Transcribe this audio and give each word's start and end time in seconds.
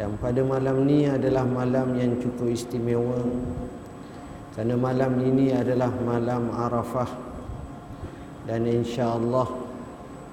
dan 0.00 0.16
pada 0.16 0.40
malam 0.40 0.88
ni 0.88 1.04
adalah 1.04 1.44
malam 1.44 1.92
yang 1.92 2.16
cukup 2.16 2.48
istimewa. 2.48 3.20
Kerana 4.56 4.72
malam 4.80 5.20
ini 5.20 5.52
adalah 5.52 5.92
malam 5.92 6.48
Arafah. 6.56 7.12
Dan 8.48 8.64
insya-Allah 8.64 9.44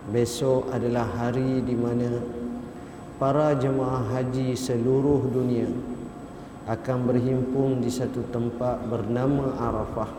besok 0.07 0.71
adalah 0.71 1.03
hari 1.19 1.59
di 1.67 1.75
mana 1.75 2.15
para 3.19 3.59
jemaah 3.59 4.07
haji 4.07 4.55
seluruh 4.55 5.27
dunia 5.35 5.67
akan 6.63 6.97
berhimpun 7.03 7.83
di 7.83 7.91
satu 7.91 8.23
tempat 8.31 8.87
bernama 8.87 9.51
Arafah. 9.59 10.15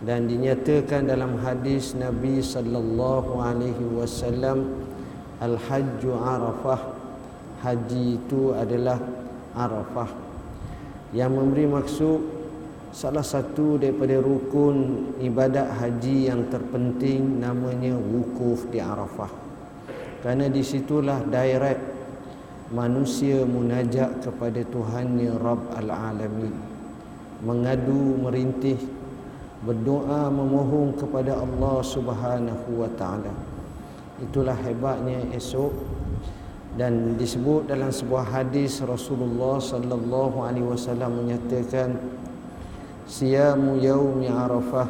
Dan 0.00 0.24
dinyatakan 0.24 1.04
dalam 1.04 1.36
hadis 1.36 1.92
Nabi 1.92 2.40
sallallahu 2.40 3.44
alaihi 3.44 3.92
wasallam 3.92 4.72
al-hajju 5.36 6.16
Arafah 6.16 7.01
haji 7.62 8.18
itu 8.18 8.52
adalah 8.52 8.98
Arafah. 9.54 10.10
Yang 11.14 11.30
memberi 11.32 11.64
maksud 11.70 12.18
salah 12.92 13.24
satu 13.24 13.80
daripada 13.80 14.20
rukun 14.20 15.08
ibadat 15.22 15.80
haji 15.80 16.28
yang 16.28 16.50
terpenting 16.52 17.40
namanya 17.40 17.96
wukuf 17.96 18.68
di 18.68 18.82
Arafah. 18.82 19.30
Kerana 20.20 20.50
disitulah 20.50 21.22
direct 21.26 21.82
manusia 22.70 23.44
munajat 23.44 24.24
kepada 24.24 24.60
Tuhannya 24.66 25.36
Rabb 25.38 25.76
Al-Alamin. 25.76 26.54
Mengadu 27.42 28.22
merintih 28.22 28.78
berdoa 29.62 30.30
memohon 30.30 30.94
kepada 30.94 31.38
Allah 31.38 31.76
Subhanahu 31.82 32.82
wa 32.82 32.90
taala. 32.98 33.34
Itulah 34.22 34.54
hebatnya 34.62 35.26
esok 35.34 36.01
dan 36.72 37.20
disebut 37.20 37.68
dalam 37.68 37.92
sebuah 37.92 38.32
hadis 38.32 38.80
Rasulullah 38.80 39.60
sallallahu 39.60 40.40
alaihi 40.40 40.64
wasallam 40.64 41.20
menyatakan 41.20 42.00
siyamu 43.04 43.76
yaumi 43.76 44.32
arafah 44.32 44.88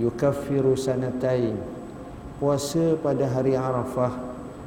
yukaffiru 0.00 0.72
sanatain. 0.72 1.60
Puasa 2.40 2.96
pada 3.00 3.28
hari 3.28 3.56
arafah 3.56 4.12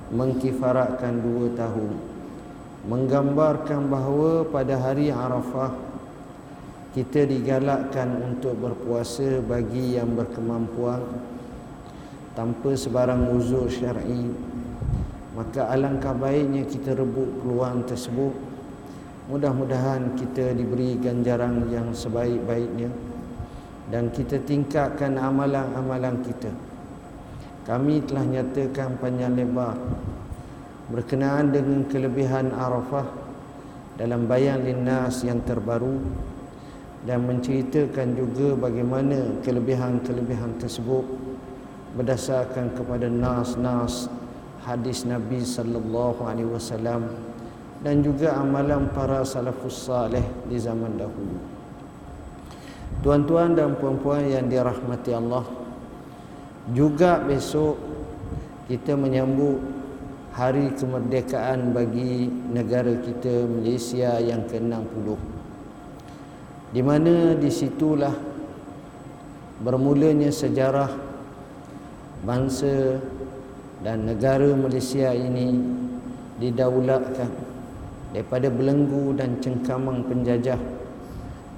mengkifaratkan 0.09 1.22
dua 1.22 1.53
tahun. 1.53 1.94
Menggambarkan 2.90 3.90
bahawa 3.90 4.46
pada 4.50 4.78
hari 4.78 5.14
arafah 5.14 5.73
kita 6.94 7.30
digalakkan 7.30 8.09
untuk 8.25 8.58
berpuasa 8.58 9.42
bagi 9.46 9.98
yang 9.98 10.18
berkemampuan 10.18 11.06
tanpa 12.34 12.73
sebarang 12.73 13.30
uzur 13.38 13.70
syar'i 13.70 14.48
maka 15.40 15.72
alangkah 15.72 16.12
baiknya 16.12 16.68
kita 16.68 17.00
rebut 17.00 17.40
peluang 17.40 17.88
tersebut. 17.88 18.36
Mudah-mudahan 19.32 20.20
kita 20.20 20.52
diberi 20.52 21.00
ganjaran 21.00 21.64
yang 21.72 21.96
sebaik-baiknya 21.96 22.92
dan 23.88 24.12
kita 24.12 24.36
tingkatkan 24.44 25.16
amalan-amalan 25.16 26.20
kita. 26.28 26.52
Kami 27.64 28.04
telah 28.04 28.28
nyatakan 28.28 29.00
panjang 29.00 29.40
lebar 29.40 29.80
berkenaan 30.92 31.56
dengan 31.56 31.88
kelebihan 31.88 32.52
Arafah 32.52 33.08
dalam 33.96 34.28
bayan 34.28 34.68
linnas 34.68 35.24
yang 35.24 35.40
terbaru 35.48 36.03
dan 37.08 37.24
menceritakan 37.24 38.12
juga 38.12 38.59
bagaimana 38.59 39.40
kelebihan-kelebihan 39.40 40.59
tersebut 40.59 41.08
berdasarkan 41.96 42.76
kepada 42.76 43.08
nas-nas 43.08 44.19
hadis 44.64 45.08
Nabi 45.08 45.44
sallallahu 45.44 46.24
alaihi 46.26 46.50
wasallam 46.50 47.08
dan 47.80 48.04
juga 48.04 48.36
amalan 48.36 48.92
para 48.92 49.24
salafus 49.24 49.88
saleh 49.88 50.24
di 50.52 50.60
zaman 50.60 51.00
dahulu. 51.00 51.40
Tuan-tuan 53.00 53.56
dan 53.56 53.80
puan-puan 53.80 54.28
yang 54.28 54.52
dirahmati 54.52 55.16
Allah, 55.16 55.48
juga 56.75 57.24
besok 57.24 57.80
kita 58.68 59.00
menyambut 59.00 59.64
hari 60.36 60.75
kemerdekaan 60.75 61.72
bagi 61.72 62.28
negara 62.28 63.00
kita 63.00 63.48
Malaysia 63.48 64.19
yang 64.19 64.44
ke-60. 64.52 65.08
Di 66.75 66.81
mana 66.84 67.34
disitulah 67.40 68.14
bermulanya 69.64 70.30
sejarah 70.30 70.92
bangsa 72.22 73.00
dan 73.79 74.03
negara 74.03 74.51
Malaysia 74.56 75.16
ini 75.16 75.56
didaulatkan 76.40 77.31
daripada 78.12 78.50
belenggu 78.51 79.13
dan 79.16 79.40
cengkamang 79.40 80.03
penjajah 80.07 80.59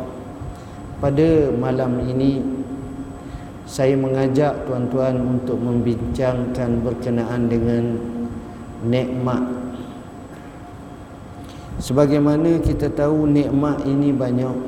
Pada 1.05 1.53
malam 1.53 2.01
ini 2.09 2.41
Saya 3.69 3.93
mengajak 3.97 4.65
tuan-tuan 4.65 5.21
untuk 5.21 5.61
membincangkan 5.61 6.81
berkenaan 6.81 7.49
dengan 7.49 7.85
Nikmat. 8.83 9.39
Sebagaimana 11.79 12.59
kita 12.59 12.91
tahu 12.91 13.31
nikmat 13.31 13.87
ini 13.87 14.11
banyak. 14.11 14.59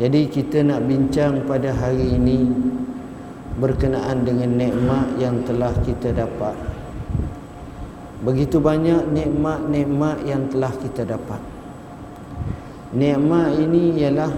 Jadi 0.00 0.32
kita 0.32 0.64
nak 0.64 0.88
bincang 0.88 1.44
pada 1.44 1.76
hari 1.76 2.16
ini 2.16 2.48
Berkenaan 3.60 4.24
dengan 4.24 4.56
nikmat 4.56 5.20
yang 5.20 5.44
telah 5.44 5.76
kita 5.84 6.16
dapat 6.16 6.67
Begitu 8.18 8.58
banyak 8.58 9.14
nikmat-nikmat 9.14 10.26
yang 10.26 10.50
telah 10.50 10.74
kita 10.74 11.06
dapat. 11.06 11.38
Nikmat 12.90 13.62
ini 13.62 13.94
ialah 14.02 14.32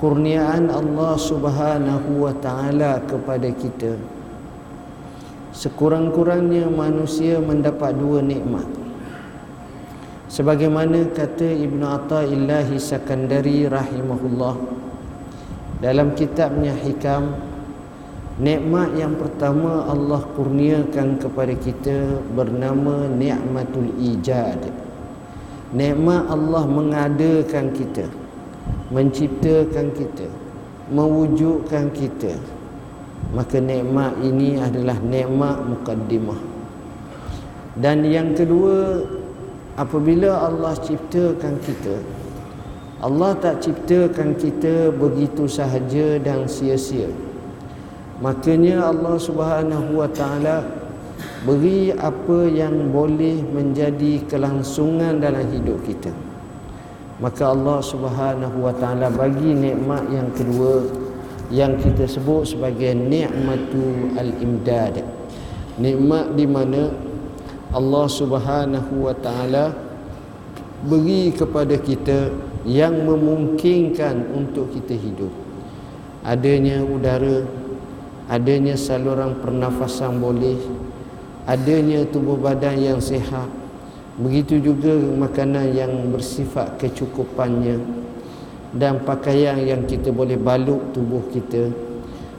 kurniaan 0.00 0.72
Allah 0.72 1.12
Subhanahu 1.20 2.24
wa 2.24 2.32
taala 2.40 3.04
kepada 3.04 3.52
kita. 3.52 4.00
Sekurang-kurangnya 5.52 6.66
manusia 6.72 7.36
mendapat 7.38 7.94
dua 8.00 8.24
nikmat. 8.24 8.66
Sebagaimana 10.32 11.14
kata 11.14 11.46
Ibn 11.46 11.80
Atta'illah 11.84 12.66
Sakandari 12.80 13.70
rahimahullah 13.70 14.56
dalam 15.78 16.16
kitabnya 16.18 16.74
Hikam 16.74 17.53
Nikmat 18.34 18.98
yang 18.98 19.14
pertama 19.14 19.86
Allah 19.86 20.18
kurniakan 20.34 21.22
kepada 21.22 21.54
kita 21.54 22.18
bernama 22.34 23.06
nikmatul 23.06 23.94
ijad. 23.94 24.58
Nikmat 25.70 26.26
Allah 26.26 26.66
mengadakan 26.66 27.70
kita, 27.70 28.10
menciptakan 28.90 29.86
kita, 29.94 30.26
mewujudkan 30.90 31.94
kita. 31.94 32.34
Maka 33.38 33.62
nikmat 33.62 34.18
ini 34.18 34.58
adalah 34.58 34.98
nikmat 34.98 35.62
mukaddimah. 35.70 36.40
Dan 37.78 38.02
yang 38.02 38.34
kedua, 38.34 38.98
apabila 39.78 40.42
Allah 40.42 40.74
ciptakan 40.82 41.54
kita, 41.62 42.02
Allah 42.98 43.30
tak 43.38 43.62
ciptakan 43.62 44.34
kita 44.34 44.90
begitu 44.90 45.46
sahaja 45.46 46.18
dan 46.18 46.50
sia-sia. 46.50 47.23
Makanya 48.22 48.94
Allah 48.94 49.16
Subhanahu 49.18 49.98
Wa 49.98 50.08
Taala 50.12 50.62
beri 51.46 51.90
apa 51.94 52.46
yang 52.50 52.94
boleh 52.94 53.42
menjadi 53.42 54.22
kelangsungan 54.28 55.18
dalam 55.18 55.44
hidup 55.50 55.82
kita. 55.82 56.14
Maka 57.18 57.50
Allah 57.50 57.78
Subhanahu 57.82 58.58
Wa 58.62 58.74
Taala 58.76 59.10
bagi 59.10 59.54
nikmat 59.54 60.06
yang 60.10 60.30
kedua 60.34 61.04
yang 61.52 61.76
kita 61.76 62.08
sebut 62.08 62.56
sebagai 62.56 62.96
nikmatu 62.96 64.16
al-imdad 64.16 65.04
nikmat 65.76 66.32
di 66.38 66.46
mana 66.46 66.88
Allah 67.74 68.06
Subhanahu 68.06 69.10
wa 69.10 69.14
taala 69.18 69.74
beri 70.86 71.34
kepada 71.34 71.74
kita 71.76 72.30
yang 72.64 73.04
memungkinkan 73.04 74.30
untuk 74.32 74.72
kita 74.72 74.94
hidup 74.94 75.32
adanya 76.24 76.80
udara 76.80 77.44
adanya 78.30 78.78
saluran 78.78 79.38
pernafasan 79.40 80.20
boleh. 80.20 80.56
Adanya 81.44 82.08
tubuh 82.08 82.40
badan 82.40 82.80
yang 82.80 83.00
sihat. 83.00 83.48
Begitu 84.16 84.62
juga 84.62 84.94
makanan 84.94 85.74
yang 85.74 85.92
bersifat 86.14 86.78
kecukupannya 86.78 87.82
dan 88.74 89.02
pakaian 89.02 89.58
yang 89.58 89.82
kita 89.84 90.14
boleh 90.14 90.38
balut 90.38 90.94
tubuh 90.94 91.22
kita. 91.34 91.68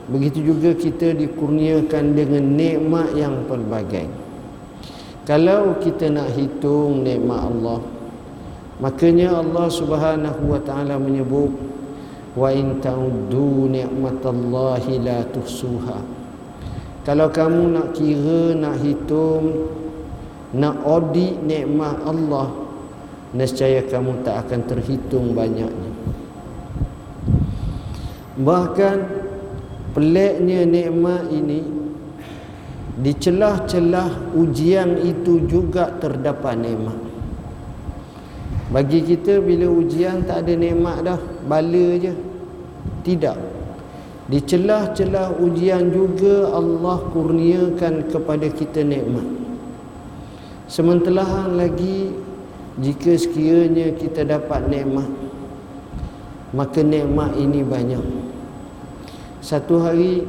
Begitu 0.08 0.54
juga 0.54 0.72
kita 0.72 1.12
dikurniakan 1.12 2.16
dengan 2.16 2.44
nikmat 2.56 3.12
yang 3.18 3.44
pelbagai. 3.46 4.08
Kalau 5.26 5.76
kita 5.82 6.14
nak 6.14 6.38
hitung 6.38 7.02
nikmat 7.02 7.50
Allah 7.50 7.82
makanya 8.78 9.40
Allah 9.40 9.68
Subhanahu 9.72 10.52
wa 10.52 10.60
taala 10.60 11.00
menyebut 11.00 11.50
wa 12.36 12.52
in 12.52 12.84
ta'uddu 12.84 13.72
ni'matallahi 13.72 15.02
la 15.02 15.24
tuhsuha 15.32 16.00
kalau 17.08 17.32
kamu 17.32 17.62
nak 17.74 17.88
kira 17.96 18.54
nak 18.54 18.76
hitung 18.84 19.72
nak 20.56 20.80
audit 20.84 21.40
nikmat 21.42 22.00
Allah 22.04 22.52
nescaya 23.36 23.84
kamu 23.88 24.24
tak 24.24 24.48
akan 24.48 24.62
terhitung 24.68 25.32
banyaknya 25.32 25.96
Bahkan 28.36 28.98
peliknya 29.96 30.68
nikmat 30.68 31.32
ini 31.32 31.64
di 33.00 33.12
celah-celah 33.16 34.36
ujian 34.36 35.00
itu 35.00 35.48
juga 35.48 35.88
terdapat 35.96 36.60
nikmat. 36.60 37.00
Bagi 38.75 39.00
kita 39.07 39.39
bila 39.39 39.72
ujian 39.72 40.27
tak 40.27 40.44
ada 40.44 40.54
nikmat 40.60 41.07
dah, 41.07 41.19
bala 41.48 41.95
je. 41.95 42.12
Tidak. 43.07 43.38
Di 44.27 44.42
celah-celah 44.44 45.39
ujian 45.39 45.95
juga 45.95 46.51
Allah 46.51 47.00
kurniakan 47.16 48.12
kepada 48.12 48.51
kita 48.51 48.83
nikmat. 48.83 49.24
Sementara 50.68 51.48
lagi 51.48 52.12
jika 52.75 53.16
sekiranya 53.16 53.95
kita 53.95 54.27
dapat 54.27 54.68
nikmat 54.68 55.07
maka 56.51 56.83
nikmat 56.83 57.31
ini 57.39 57.63
banyak 57.63 58.04
satu 59.39 59.80
hari 59.80 60.27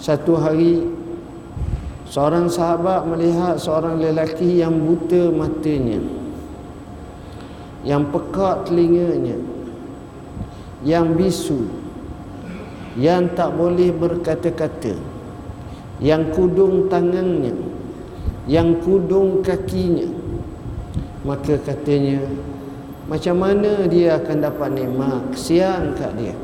satu 0.00 0.40
hari 0.40 0.88
seorang 2.08 2.48
sahabat 2.48 3.04
melihat 3.04 3.60
seorang 3.60 4.00
lelaki 4.00 4.64
yang 4.64 4.72
buta 4.80 5.28
matanya 5.28 6.00
yang 7.88 8.12
pekat 8.12 8.68
telinganya. 8.68 9.40
Yang 10.84 11.06
bisu. 11.16 11.60
Yang 13.00 13.32
tak 13.32 13.56
boleh 13.56 13.88
berkata-kata. 13.96 14.92
Yang 15.96 16.22
kudung 16.36 16.92
tangannya. 16.92 17.56
Yang 18.44 18.84
kudung 18.84 19.40
kakinya. 19.40 20.04
Maka 21.24 21.56
katanya 21.64 22.22
macam 23.08 23.40
mana 23.40 23.88
dia 23.88 24.20
akan 24.20 24.36
dapat 24.36 24.68
nikmat 24.76 25.32
kesian 25.32 25.96
kat 25.96 26.12
dia? 26.20 26.36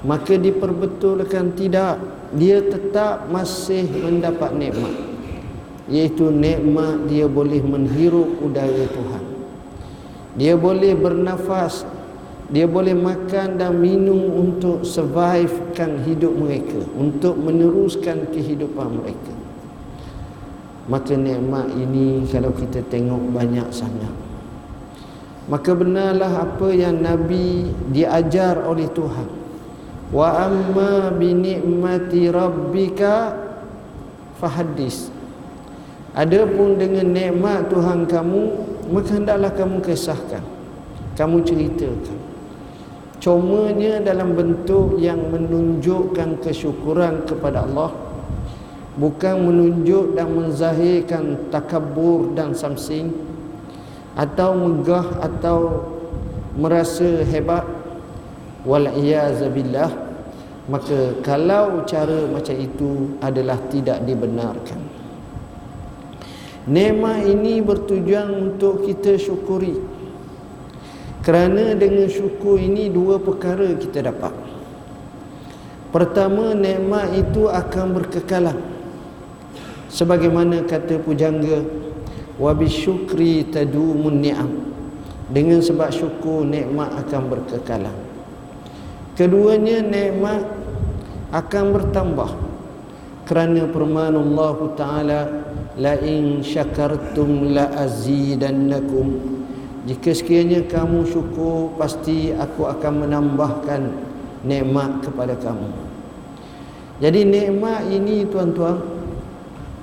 Maka 0.00 0.40
diperbetulkan 0.40 1.52
tidak 1.54 2.00
dia 2.32 2.58
tetap 2.64 3.28
masih 3.28 3.84
mendapat 4.00 4.50
nikmat. 4.56 4.96
Iaitu 5.92 6.32
nikmat 6.32 7.06
dia 7.06 7.28
boleh 7.28 7.60
menghirup 7.60 8.40
udara 8.40 8.88
Tuhan 8.90 9.31
dia 10.38 10.56
boleh 10.56 10.96
bernafas 10.96 11.84
dia 12.52 12.68
boleh 12.68 12.92
makan 12.92 13.56
dan 13.56 13.80
minum 13.80 14.28
untuk 14.36 14.84
survivekan 14.84 16.04
hidup 16.04 16.36
mereka 16.36 16.84
untuk 17.00 17.32
meneruskan 17.40 18.28
kehidupan 18.28 19.00
mereka. 19.00 19.32
Maka 20.84 21.16
nikmat 21.16 21.72
ini 21.72 22.28
kalau 22.28 22.52
kita 22.52 22.84
tengok 22.92 23.32
banyak 23.32 23.64
sangat. 23.72 24.12
Maka 25.48 25.72
benarlah 25.72 26.44
apa 26.44 26.68
yang 26.76 27.00
Nabi 27.00 27.72
diajar 27.88 28.60
oleh 28.68 28.84
Tuhan. 28.92 29.32
Wa 30.12 30.44
amma 30.44 31.08
bi 31.08 31.32
ni'mati 31.32 32.28
rabbika 32.28 33.32
fahaddis. 34.36 35.08
Adapun 36.12 36.76
dengan 36.76 37.16
nikmat 37.16 37.72
Tuhan 37.72 38.04
kamu 38.04 38.71
maka 38.90 39.10
hendaklah 39.14 39.52
kamu 39.54 39.78
kisahkan. 39.84 40.42
Kamu 41.14 41.44
ceritakan. 41.46 42.18
Cumanya 43.22 44.02
dalam 44.02 44.34
bentuk 44.34 44.98
yang 44.98 45.30
menunjukkan 45.30 46.42
kesyukuran 46.42 47.22
kepada 47.22 47.62
Allah. 47.62 47.94
Bukan 48.98 49.46
menunjuk 49.46 50.18
dan 50.18 50.34
menzahirkan 50.34 51.48
takabur 51.54 52.34
dan 52.34 52.50
samsing. 52.56 53.14
Atau 54.18 54.58
megah 54.58 55.06
atau 55.22 55.58
merasa 56.58 57.22
hebat. 57.22 57.62
Wal 58.66 58.90
billah. 59.54 59.90
Maka 60.66 61.18
kalau 61.22 61.82
cara 61.86 62.26
macam 62.30 62.54
itu 62.54 63.18
adalah 63.18 63.58
tidak 63.70 64.02
dibenarkan 64.06 64.91
nikmat 66.68 67.26
ini 67.26 67.58
bertujuan 67.62 68.52
untuk 68.52 68.86
kita 68.86 69.18
syukuri. 69.18 69.78
Kerana 71.22 71.78
dengan 71.78 72.10
syukur 72.10 72.58
ini 72.58 72.90
dua 72.90 73.22
perkara 73.22 73.78
kita 73.78 74.10
dapat. 74.10 74.34
Pertama 75.94 76.50
nikmat 76.50 77.14
itu 77.14 77.46
akan 77.46 77.86
berkekalan. 77.94 78.58
Sebagaimana 79.92 80.64
kata 80.66 80.98
pujangga 80.98 81.62
wa 82.40 82.50
bisyukri 82.56 83.46
tadumun 83.46 84.18
ni'am. 84.18 84.50
Dengan 85.30 85.62
sebab 85.62 85.94
syukur 85.94 86.42
nikmat 86.42 86.90
akan 87.06 87.22
berkekalan. 87.30 87.96
Keduanya 89.14 89.84
nikmat 89.84 90.42
akan 91.30 91.64
bertambah. 91.70 92.30
Kerana 93.28 93.68
firman 93.70 94.16
Allah 94.18 94.58
Taala 94.74 95.20
la 95.78 95.96
in 96.00 96.44
syakartum 96.44 97.54
la 97.56 97.70
azidannakum. 97.80 99.40
Jika 99.88 100.14
sekiranya 100.14 100.62
kamu 100.68 101.08
syukur 101.08 101.74
pasti 101.74 102.30
aku 102.30 102.70
akan 102.70 103.08
menambahkan 103.08 103.82
nikmat 104.46 105.02
kepada 105.02 105.34
kamu. 105.38 105.70
Jadi 107.02 107.20
nikmat 107.26 107.90
ini 107.90 108.22
tuan-tuan 108.30 108.78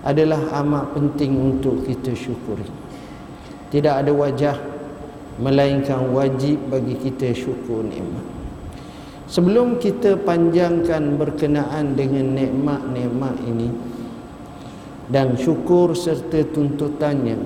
adalah 0.07 0.39
amat 0.63 0.95
penting 0.95 1.35
untuk 1.35 1.83
kita 1.83 2.15
syukuri. 2.15 2.63
Tidak 3.69 3.91
ada 3.91 4.11
wajah 4.15 4.55
melainkan 5.35 6.15
wajib 6.15 6.59
bagi 6.71 6.95
kita 6.95 7.35
syukur 7.35 7.83
nikmat. 7.83 8.23
Sebelum 9.29 9.77
kita 9.77 10.17
panjangkan 10.25 11.19
berkenaan 11.19 11.93
dengan 11.93 12.33
nikmat-nikmat 12.33 13.35
ini 13.45 13.88
dan 15.09 15.33
syukur 15.35 15.97
serta 15.97 16.45
tuntutannya. 16.53 17.41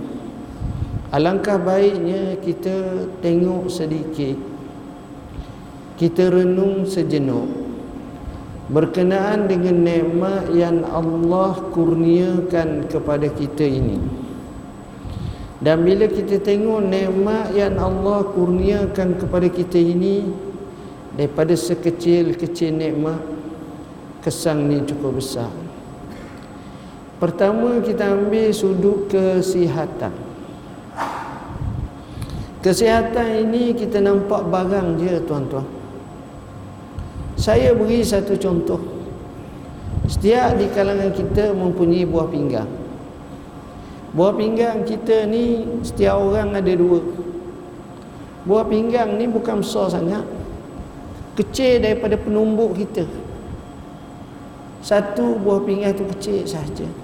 Alangkah 1.15 1.55
baiknya 1.55 2.35
kita 2.43 3.07
tengok 3.23 3.71
sedikit. 3.71 4.35
Kita 5.95 6.27
renung 6.27 6.83
sejenak. 6.83 7.63
Berkenaan 8.67 9.47
dengan 9.47 9.83
nikmat 9.83 10.51
yang 10.55 10.83
Allah 10.87 11.55
kurniakan 11.71 12.89
kepada 12.91 13.27
kita 13.31 13.63
ini. 13.63 13.99
Dan 15.63 15.87
bila 15.87 16.11
kita 16.11 16.43
tengok 16.43 16.81
nikmat 16.83 17.55
yang 17.55 17.79
Allah 17.79 18.27
kurniakan 18.35 19.15
kepada 19.15 19.47
kita 19.47 19.79
ini 19.79 20.27
daripada 21.15 21.55
sekecil-kecil 21.55 22.73
nikmat 22.73 23.21
kesan 24.25 24.67
ni 24.67 24.81
cukup 24.83 25.21
besar 25.21 25.62
pertama 27.23 27.79
kita 27.79 28.11
ambil 28.11 28.51
sudut 28.51 29.07
kesihatan. 29.07 30.11
Kesihatan 32.59 33.47
ini 33.47 33.71
kita 33.71 34.03
nampak 34.03 34.43
barang 34.51 34.99
je 34.99 35.23
tuan-tuan. 35.23 35.63
Saya 37.39 37.71
beri 37.71 38.03
satu 38.03 38.35
contoh. 38.35 38.83
Setiap 40.03 40.59
di 40.59 40.67
kalangan 40.75 41.15
kita 41.15 41.55
mempunyai 41.55 42.03
buah 42.03 42.27
pinggang. 42.27 42.67
Buah 44.11 44.35
pinggang 44.35 44.83
kita 44.83 45.23
ni 45.23 45.63
setiap 45.79 46.19
orang 46.19 46.59
ada 46.59 46.75
dua. 46.75 46.99
Buah 48.43 48.67
pinggang 48.67 49.15
ni 49.15 49.31
bukan 49.31 49.63
besar 49.63 49.87
sangat. 49.87 50.27
Kecil 51.39 51.87
daripada 51.87 52.19
penumbuk 52.19 52.75
kita. 52.75 53.07
Satu 54.83 55.39
buah 55.39 55.63
pinggan 55.63 55.95
tu 55.95 56.03
kecil 56.03 56.43
saja 56.43 57.02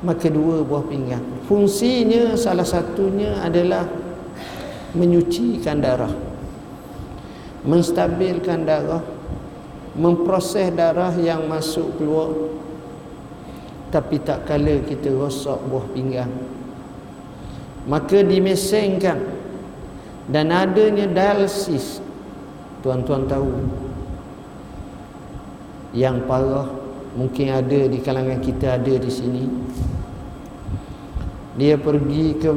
maka 0.00 0.26
dua 0.32 0.64
buah 0.64 0.84
pinggan. 0.88 1.20
Fungsinya 1.44 2.36
salah 2.36 2.64
satunya 2.64 3.40
adalah 3.44 3.84
menyucikan 4.96 5.78
darah 5.78 6.10
menstabilkan 7.60 8.64
darah 8.64 9.04
memproses 9.92 10.72
darah 10.72 11.12
yang 11.20 11.44
masuk 11.44 12.00
keluar. 12.00 12.32
Tapi 13.90 14.22
tak 14.22 14.46
kala 14.46 14.80
kita 14.86 15.10
rosak 15.12 15.58
buah 15.66 15.86
pinggang 15.92 16.30
maka 17.88 18.20
dimesengkan. 18.20 19.38
Dan 20.30 20.54
adanya 20.54 21.10
dialisis 21.10 21.98
tuan-tuan 22.86 23.26
tahu 23.26 23.50
yang 25.90 26.22
parah 26.30 26.70
mungkin 27.14 27.46
ada 27.50 27.80
di 27.90 27.98
kalangan 27.98 28.38
kita 28.38 28.78
ada 28.78 28.94
di 28.94 29.10
sini. 29.10 29.44
Dia 31.58 31.74
pergi 31.76 32.38
ke 32.38 32.50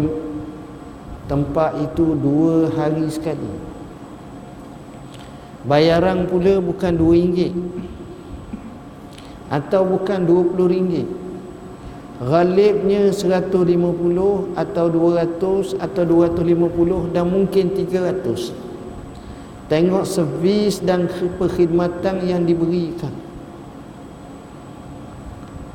tempat 1.25 1.81
itu 1.81 2.13
dua 2.13 2.69
hari 2.73 3.09
sekali. 3.09 3.73
Bayaran 5.63 6.27
pula 6.27 6.59
bukan 6.59 6.99
RM2 6.99 7.55
atau 9.47 9.81
bukan 9.87 10.27
RM20 10.27 11.23
ghalibnya 12.23 13.11
150 13.11 14.55
atau 14.55 14.85
200 14.87 15.81
atau 15.81 16.03
250 16.05 17.11
dan 17.11 17.25
mungkin 17.27 17.65
300 17.73 18.53
tengok 19.67 20.05
servis 20.05 20.79
dan 20.79 21.09
perkhidmatan 21.39 22.23
yang 22.23 22.45
diberikan 22.45 23.22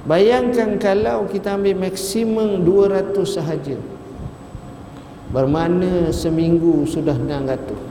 bayangkan 0.09 0.81
kalau 0.81 1.29
kita 1.29 1.61
ambil 1.61 1.85
maksimum 1.85 2.65
200 2.65 3.13
sahaja 3.29 3.77
bermakna 5.29 6.09
seminggu 6.09 6.89
sudah 6.89 7.13
600 7.13 7.89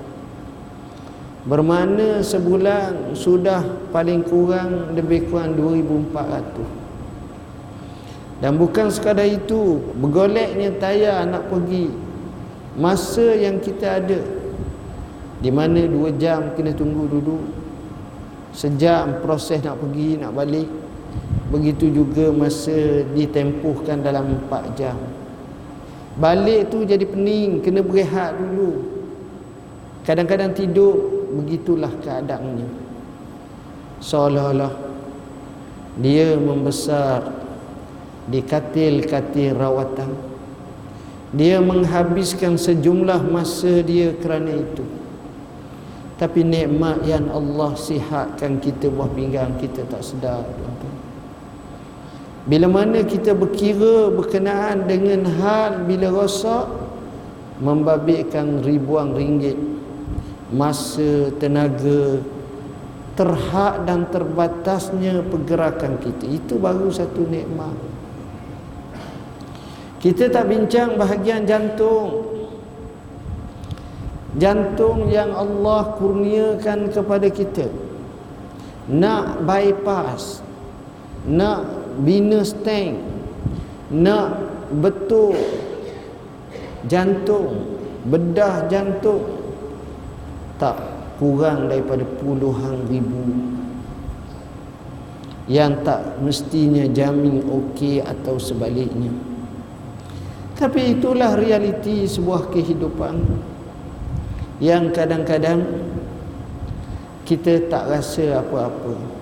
Bermakna 1.48 2.20
sebulan 2.20 3.16
sudah 3.16 3.64
paling 3.96 4.20
kurang 4.28 4.92
lebih 5.00 5.32
kurang 5.32 5.56
2400. 5.56 8.44
Dan 8.44 8.60
bukan 8.60 8.92
sekadar 8.92 9.24
itu, 9.24 9.80
bergoleknya 9.96 10.76
tayar 10.76 11.24
nak 11.24 11.48
pergi 11.48 11.88
masa 12.76 13.32
yang 13.32 13.64
kita 13.64 14.04
ada 14.04 14.20
di 15.40 15.48
mana 15.48 15.88
2 15.88 16.20
jam 16.20 16.52
kena 16.52 16.76
tunggu 16.76 17.08
dulu. 17.08 17.40
Sejam 18.52 19.24
proses 19.24 19.64
nak 19.64 19.80
pergi 19.80 20.20
nak 20.20 20.36
balik. 20.36 20.68
Begitu 21.48 21.90
juga 21.92 22.30
masa 22.36 23.08
ditempuhkan 23.16 24.04
dalam 24.04 24.40
4 24.48 24.76
jam. 24.76 24.98
Balik 26.18 26.74
tu 26.74 26.84
jadi 26.84 27.06
pening, 27.08 27.64
kena 27.64 27.86
berehat 27.86 28.36
dulu. 28.36 28.84
Kadang-kadang 30.04 30.52
tidur 30.56 31.18
begitulah 31.32 31.92
keadaannya 32.00 32.88
seolah-olah 34.00 34.74
dia 35.98 36.38
membesar 36.38 37.34
di 38.30 38.44
katil-katil 38.46 39.58
rawatan 39.58 40.14
dia 41.34 41.60
menghabiskan 41.60 42.56
sejumlah 42.56 43.26
masa 43.28 43.82
dia 43.82 44.14
kerana 44.22 44.54
itu 44.54 44.86
tapi 46.18 46.42
nikmat 46.46 47.02
yang 47.06 47.30
Allah 47.30 47.74
sihatkan 47.78 48.62
kita 48.62 48.90
buah 48.90 49.10
pinggang 49.14 49.58
kita 49.58 49.86
tak 49.90 50.02
sedar 50.06 50.46
tuan-tuan 50.46 50.77
bila 52.48 52.72
mana 52.72 53.04
kita 53.04 53.36
berkira 53.36 54.08
berkenaan 54.08 54.88
dengan 54.88 55.28
hal 55.28 55.84
bila 55.84 56.08
rosak 56.16 56.72
membabitkan 57.60 58.64
ribuan 58.64 59.12
ringgit 59.12 59.60
masa, 60.48 61.28
tenaga, 61.44 62.24
terhad 63.20 63.84
dan 63.84 64.08
terbatasnya 64.08 65.28
pergerakan 65.28 66.00
kita. 66.00 66.24
Itu 66.24 66.56
baru 66.56 66.88
satu 66.88 67.28
nikmat. 67.28 67.76
Kita 70.00 70.32
tak 70.32 70.48
bincang 70.48 70.96
bahagian 70.96 71.44
jantung. 71.44 72.38
Jantung 74.38 75.10
yang 75.10 75.34
Allah 75.34 75.98
kurniakan 75.98 76.94
kepada 76.94 77.28
kita. 77.28 77.66
Nak 78.88 79.44
bypass. 79.44 80.46
Nak 81.28 81.77
bina 82.02 82.46
stent. 82.46 83.00
Nak 83.94 84.28
betul. 84.82 85.38
Jantung. 86.86 87.78
Bedah 88.08 88.70
jantung. 88.72 89.24
Tak 90.58 90.78
kurang 91.18 91.70
daripada 91.70 92.06
puluhan 92.22 92.86
ribu. 92.90 93.26
Yang 95.48 95.74
tak 95.88 96.02
mestinya 96.20 96.84
jamin 96.92 97.40
okey 97.48 98.04
atau 98.04 98.36
sebaliknya. 98.36 99.16
Tapi 100.58 100.98
itulah 100.98 101.38
realiti 101.38 102.04
sebuah 102.10 102.50
kehidupan 102.50 103.16
yang 104.58 104.90
kadang-kadang 104.90 105.62
kita 107.30 107.70
tak 107.70 107.86
rasa 107.86 108.42
apa-apa 108.42 109.17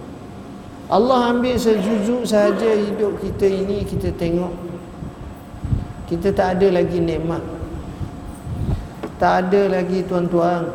Allah 0.86 1.34
ambil 1.34 1.58
sejujur 1.58 2.22
saja 2.30 2.70
hidup 2.78 3.18
kita 3.18 3.50
ini 3.50 3.82
kita 3.82 4.14
tengok. 4.14 4.54
Kita 6.06 6.30
tak 6.30 6.62
ada 6.62 6.78
lagi 6.78 7.02
nikmat. 7.02 7.42
Tak 9.18 9.50
ada 9.50 9.82
lagi 9.82 10.06
tuan-tuan 10.06 10.70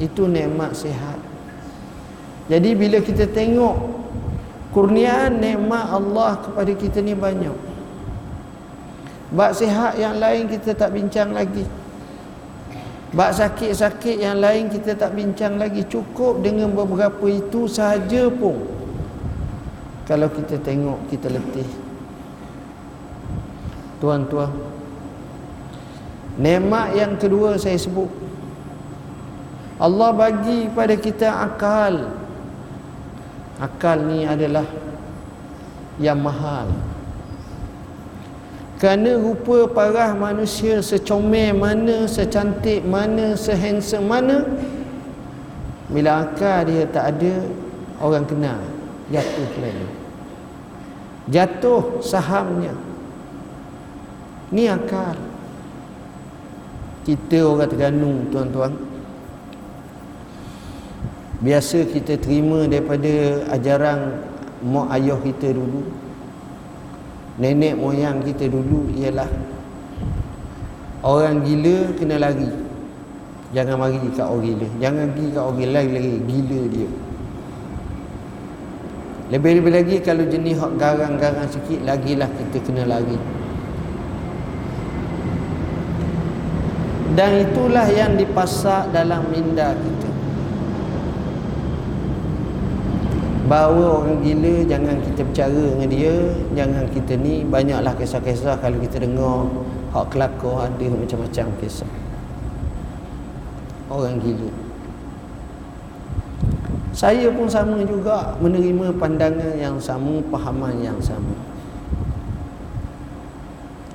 itu 0.00 0.24
nikmat 0.24 0.72
sihat. 0.72 1.20
Jadi 2.48 2.72
bila 2.72 3.04
kita 3.04 3.28
tengok 3.28 3.76
kurniaan 4.72 5.36
nikmat 5.36 5.92
Allah 5.92 6.40
kepada 6.40 6.72
kita 6.72 7.04
ni 7.04 7.12
banyak. 7.12 7.56
Bab 9.28 9.52
sihat 9.52 10.00
yang 10.00 10.16
lain 10.16 10.48
kita 10.48 10.72
tak 10.72 10.96
bincang 10.96 11.36
lagi. 11.36 11.68
Bab 13.12 13.36
sakit-sakit 13.36 14.24
yang 14.24 14.40
lain 14.40 14.72
kita 14.72 14.96
tak 14.96 15.12
bincang 15.12 15.60
lagi. 15.60 15.84
Cukup 15.84 16.40
dengan 16.40 16.72
beberapa 16.72 17.28
itu 17.28 17.68
sahaja 17.68 18.32
pun 18.32 18.73
kalau 20.04 20.28
kita 20.28 20.60
tengok 20.60 21.08
kita 21.08 21.32
letih. 21.32 21.68
Tuan-tuan 24.04 24.52
nikmat 26.36 26.92
yang 26.92 27.16
kedua 27.16 27.56
saya 27.56 27.80
sebut. 27.80 28.10
Allah 29.80 30.10
bagi 30.12 30.68
pada 30.70 30.94
kita 30.94 31.28
akal. 31.48 32.12
Akal 33.58 34.04
ni 34.04 34.28
adalah 34.28 34.66
yang 35.96 36.20
mahal. 36.20 36.68
Kerana 38.76 39.16
rupa 39.16 39.70
parah 39.70 40.12
manusia 40.12 40.84
secomel 40.84 41.56
mana 41.56 42.04
secantik 42.04 42.84
mana 42.84 43.38
sehandsome 43.38 44.04
mana 44.04 44.44
bila 45.88 46.26
akal 46.26 46.66
dia 46.68 46.84
tak 46.90 47.16
ada 47.16 47.34
orang 48.02 48.26
kenal 48.26 48.73
jatuh 49.12 49.50
lagi. 49.60 49.88
Jatuh 51.28 52.04
sahamnya. 52.04 52.72
Ni 54.52 54.68
akal. 54.68 55.16
Kita 57.04 57.44
orang 57.44 57.68
tergantung 57.68 58.28
tuan-tuan. 58.32 58.72
Biasa 61.44 61.84
kita 61.92 62.16
terima 62.16 62.64
daripada 62.64 63.44
ajaran 63.52 64.24
mak 64.64 64.88
ayah 64.96 65.20
kita 65.20 65.52
dulu. 65.52 65.84
Nenek 67.36 67.76
moyang 67.76 68.24
kita 68.24 68.48
dulu 68.48 68.88
ialah 68.96 69.28
orang 71.04 71.44
gila 71.44 71.92
kena 72.00 72.16
lari. 72.16 72.48
Jangan 73.52 73.76
mari 73.76 74.00
kat 74.16 74.24
orang 74.24 74.44
gila. 74.48 74.68
Jangan 74.80 75.06
pergi 75.12 75.28
kat 75.36 75.44
orang 75.44 75.72
lain 75.76 75.90
lagi 75.92 76.14
gila 76.24 76.60
dia 76.72 76.90
lebih-lebih 79.32 79.72
lagi 79.72 79.96
kalau 80.04 80.28
jenis 80.28 80.60
hak 80.60 80.76
garang-garang 80.76 81.48
sikit 81.48 81.80
lagilah 81.88 82.28
kita 82.28 82.60
kena 82.60 82.84
lari. 82.84 83.16
Dan 87.14 87.46
itulah 87.46 87.86
yang 87.88 88.18
dipasak 88.20 88.90
dalam 88.90 89.24
minda 89.32 89.72
kita. 89.72 90.10
Bawa 93.44 94.02
orang 94.02 94.24
gila 94.24 94.64
jangan 94.64 94.96
kita 95.04 95.20
bercara 95.20 95.62
dengan 95.76 95.88
dia 95.92 96.16
jangan 96.56 96.84
kita 96.88 97.12
ni 97.20 97.44
banyaklah 97.44 97.92
kisah-kisah 97.92 98.56
kalau 98.56 98.80
kita 98.80 99.04
dengar 99.04 99.48
hak 99.92 100.04
kelakar 100.12 100.68
ada 100.68 100.86
macam-macam 100.90 101.46
kisah. 101.60 101.88
Orang 103.88 104.20
gila 104.20 104.63
saya 106.94 107.26
pun 107.34 107.50
sama 107.50 107.82
juga 107.82 108.38
menerima 108.38 108.94
pandangan 108.94 109.58
yang 109.58 109.82
sama 109.82 110.22
pahaman 110.30 110.78
yang 110.78 111.02
sama. 111.02 111.34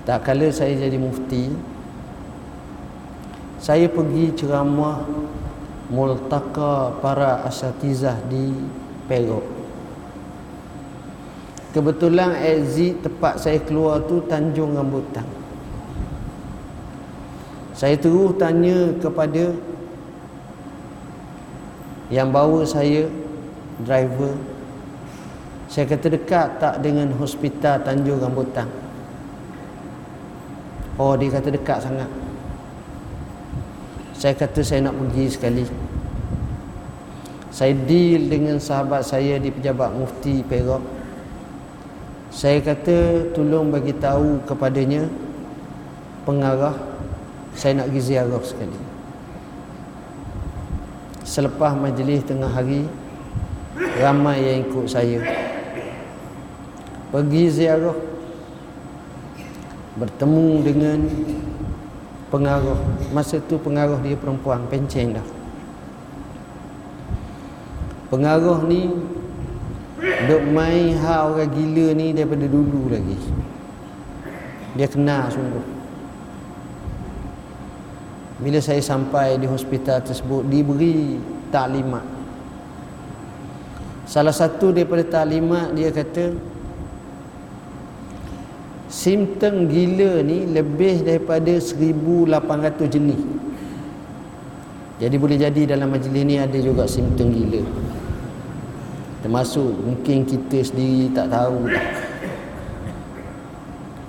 Tak 0.04 0.28
kala 0.28 0.52
saya 0.52 0.76
jadi 0.76 1.00
mufti 1.00 1.48
saya 3.60 3.92
pergi 3.92 4.36
ceramah 4.40 5.04
multaka 5.92 6.96
para 7.04 7.44
asatizah 7.44 8.16
di 8.32 8.56
Perak. 9.08 9.44
Kebetulan 11.76 12.34
exit 12.40 13.04
tempat 13.06 13.38
saya 13.38 13.62
keluar 13.62 14.02
tu 14.08 14.24
Tanjung 14.26 14.74
Rambutan. 14.74 15.28
Saya 17.76 17.94
terus 18.00 18.36
tanya 18.42 18.96
kepada 18.98 19.54
yang 22.10 22.34
bawa 22.34 22.66
saya 22.66 23.06
driver 23.86 24.34
saya 25.70 25.86
kata 25.86 26.10
dekat 26.10 26.58
tak 26.58 26.82
dengan 26.82 27.14
hospital 27.14 27.78
Tanjung 27.86 28.18
Rambutan. 28.18 28.66
Oh 30.98 31.14
dia 31.14 31.30
kata 31.30 31.54
dekat 31.54 31.86
sangat. 31.86 32.10
Saya 34.18 34.34
kata 34.34 34.66
saya 34.66 34.90
nak 34.90 34.98
pergi 34.98 35.26
sekali. 35.30 35.66
Saya 37.54 37.78
deal 37.86 38.34
dengan 38.34 38.58
sahabat 38.58 39.06
saya 39.06 39.38
di 39.38 39.54
pejabat 39.54 39.94
mufti 39.94 40.42
Perak. 40.42 40.82
Saya 42.34 42.66
kata 42.66 43.30
tolong 43.38 43.70
bagi 43.70 43.94
tahu 43.94 44.42
kepadanya 44.50 45.06
pengarah 46.26 46.74
saya 47.54 47.78
nak 47.78 47.94
pergi 47.94 48.02
ziarah 48.02 48.44
sekali 48.46 48.99
selepas 51.30 51.78
majlis 51.78 52.26
tengah 52.26 52.50
hari 52.50 52.90
ramai 54.02 54.42
yang 54.42 54.58
ikut 54.66 54.90
saya. 54.90 55.22
Pergi 57.14 57.44
ziarah 57.54 57.94
bertemu 59.94 60.50
dengan 60.66 61.00
pengaruh. 62.34 62.82
Masa 63.14 63.38
tu 63.46 63.62
pengaruh 63.62 64.02
dia 64.02 64.18
perempuan 64.18 64.66
pencen 64.74 65.22
dah. 65.22 65.28
Pengaruh 68.10 68.66
ni 68.66 68.90
duk 70.26 70.44
main 70.50 70.98
ha 70.98 71.30
orang 71.30 71.54
gila 71.54 71.94
ni 71.94 72.10
daripada 72.10 72.50
dulu 72.50 72.90
lagi. 72.90 73.18
Dia 74.74 74.90
kenal 74.90 75.30
sungguh 75.30 75.79
bila 78.40 78.64
saya 78.64 78.80
sampai 78.80 79.36
di 79.36 79.48
hospital 79.48 80.00
tersebut 80.00 80.48
diberi 80.48 81.20
taklimat. 81.52 82.04
Salah 84.08 84.34
satu 84.34 84.72
daripada 84.72 85.04
taklimat 85.04 85.76
dia 85.76 85.92
kata 85.92 86.34
simptom 88.88 89.68
gila 89.68 90.24
ni 90.24 90.48
lebih 90.50 91.04
daripada 91.04 91.60
1800 91.60 92.88
jenis. 92.88 93.22
Jadi 95.00 95.16
boleh 95.16 95.38
jadi 95.40 95.76
dalam 95.76 95.92
majlis 95.92 96.24
ni 96.24 96.36
ada 96.40 96.58
juga 96.60 96.88
simptom 96.88 97.32
gila. 97.32 97.62
Termasuk 99.20 99.84
mungkin 99.84 100.24
kita 100.24 100.64
sendiri 100.64 101.12
tak 101.12 101.28
tahu. 101.28 101.68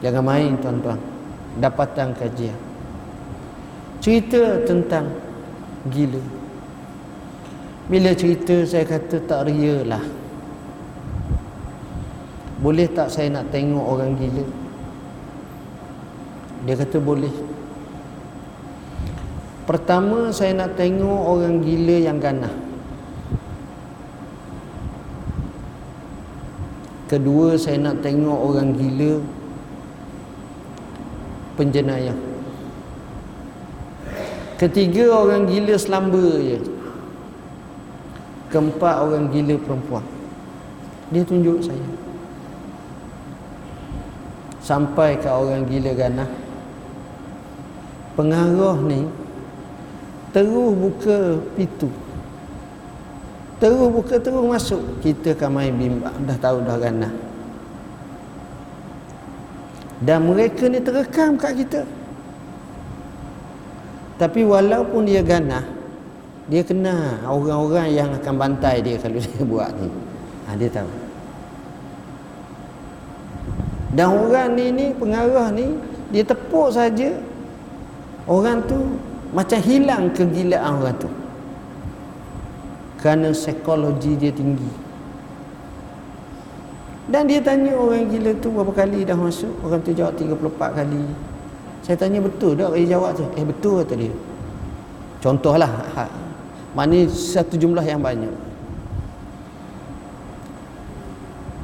Jangan 0.07 0.23
main 0.23 0.55
tuan-tuan. 0.63 0.99
Dapatan 1.59 2.15
kajian 2.15 2.70
cerita 4.01 4.65
tentang 4.65 5.13
gila. 5.93 6.25
Bila 7.93 8.17
cerita 8.17 8.65
saya 8.65 8.89
kata 8.89 9.21
tak 9.29 9.53
ria 9.53 9.85
lah. 9.85 10.01
Boleh 12.61 12.89
tak 12.89 13.13
saya 13.13 13.29
nak 13.29 13.53
tengok 13.53 13.85
orang 13.85 14.17
gila? 14.17 14.45
Dia 16.65 16.75
kata 16.77 16.97
boleh. 17.01 17.33
Pertama 19.69 20.33
saya 20.33 20.57
nak 20.57 20.81
tengok 20.81 21.21
orang 21.29 21.61
gila 21.61 21.97
yang 22.01 22.19
ganah. 22.21 22.53
Kedua 27.05 27.59
saya 27.61 27.77
nak 27.77 28.01
tengok 28.01 28.39
orang 28.39 28.71
gila 28.77 29.19
penjenayah 31.59 32.30
Ketiga 34.61 35.09
orang 35.09 35.49
gila 35.49 35.73
selamba 35.81 36.37
je. 36.37 36.61
Keempat 38.53 39.01
orang 39.01 39.33
gila 39.33 39.57
perempuan. 39.57 40.05
Dia 41.09 41.25
tunjuk 41.25 41.65
saya. 41.65 41.89
Sampai 44.61 45.17
ke 45.17 45.33
orang 45.33 45.65
gila 45.65 45.97
ganah. 45.97 46.29
Pengaruh 48.21 48.85
ni 48.85 49.09
terus 50.37 50.77
buka 50.77 51.41
pintu. 51.57 51.89
Terus 53.65 53.89
buka 53.89 54.21
terus 54.21 54.45
masuk. 54.45 54.83
Kita 55.01 55.33
akan 55.41 55.51
main 55.57 55.73
bimbang. 55.73 56.13
Dah 56.29 56.37
tahu 56.37 56.61
dah 56.69 56.77
ganah. 56.77 57.13
Dan 60.05 60.29
mereka 60.29 60.69
ni 60.69 60.85
terekam 60.85 61.41
kat 61.41 61.65
kita. 61.65 61.81
Tapi 64.21 64.45
walaupun 64.45 65.09
dia 65.09 65.25
ganah 65.25 65.65
Dia 66.53 66.61
kena 66.61 67.25
orang-orang 67.25 67.89
yang 67.89 68.13
akan 68.13 68.35
bantai 68.37 68.85
dia 68.85 69.01
kalau 69.01 69.17
dia 69.25 69.43
buat 69.49 69.73
ni. 69.81 69.89
Ha, 70.45 70.49
Dia 70.61 70.69
tahu. 70.69 70.93
Dan 73.97 74.09
orang 74.13 74.49
ni 74.61 74.67
ni 74.69 74.87
pengarah 74.93 75.49
ni 75.49 75.73
Dia 76.13 76.21
tepuk 76.21 76.69
saja 76.69 77.17
Orang 78.29 78.69
tu 78.69 78.77
macam 79.31 79.59
hilang 79.63 80.11
kegilaan 80.11 80.83
orang 80.83 80.97
tu. 80.99 81.11
Kerana 82.99 83.33
psikologi 83.33 84.19
dia 84.19 84.31
tinggi. 84.35 84.71
Dan 87.11 87.27
dia 87.27 87.43
tanya 87.43 87.75
orang 87.75 88.07
gila 88.07 88.31
tu 88.39 88.55
berapa 88.55 88.71
kali 88.71 89.03
dah 89.03 89.19
masuk? 89.19 89.51
Orang 89.67 89.83
tu 89.83 89.91
jawab 89.91 90.15
34 90.15 90.79
kali 90.79 91.03
saya 91.81 91.97
tanya 91.97 92.21
betul 92.21 92.53
tak 92.55 92.77
dia 92.77 92.97
jawab 92.97 93.17
tu? 93.17 93.25
Eh 93.35 93.45
betul 93.45 93.81
kata 93.81 93.95
dia. 93.97 94.13
Contohlah. 95.21 95.73
Ha. 95.97 96.05
Mana 96.77 97.09
satu 97.09 97.57
jumlah 97.57 97.83
yang 97.83 98.01
banyak. 98.01 98.33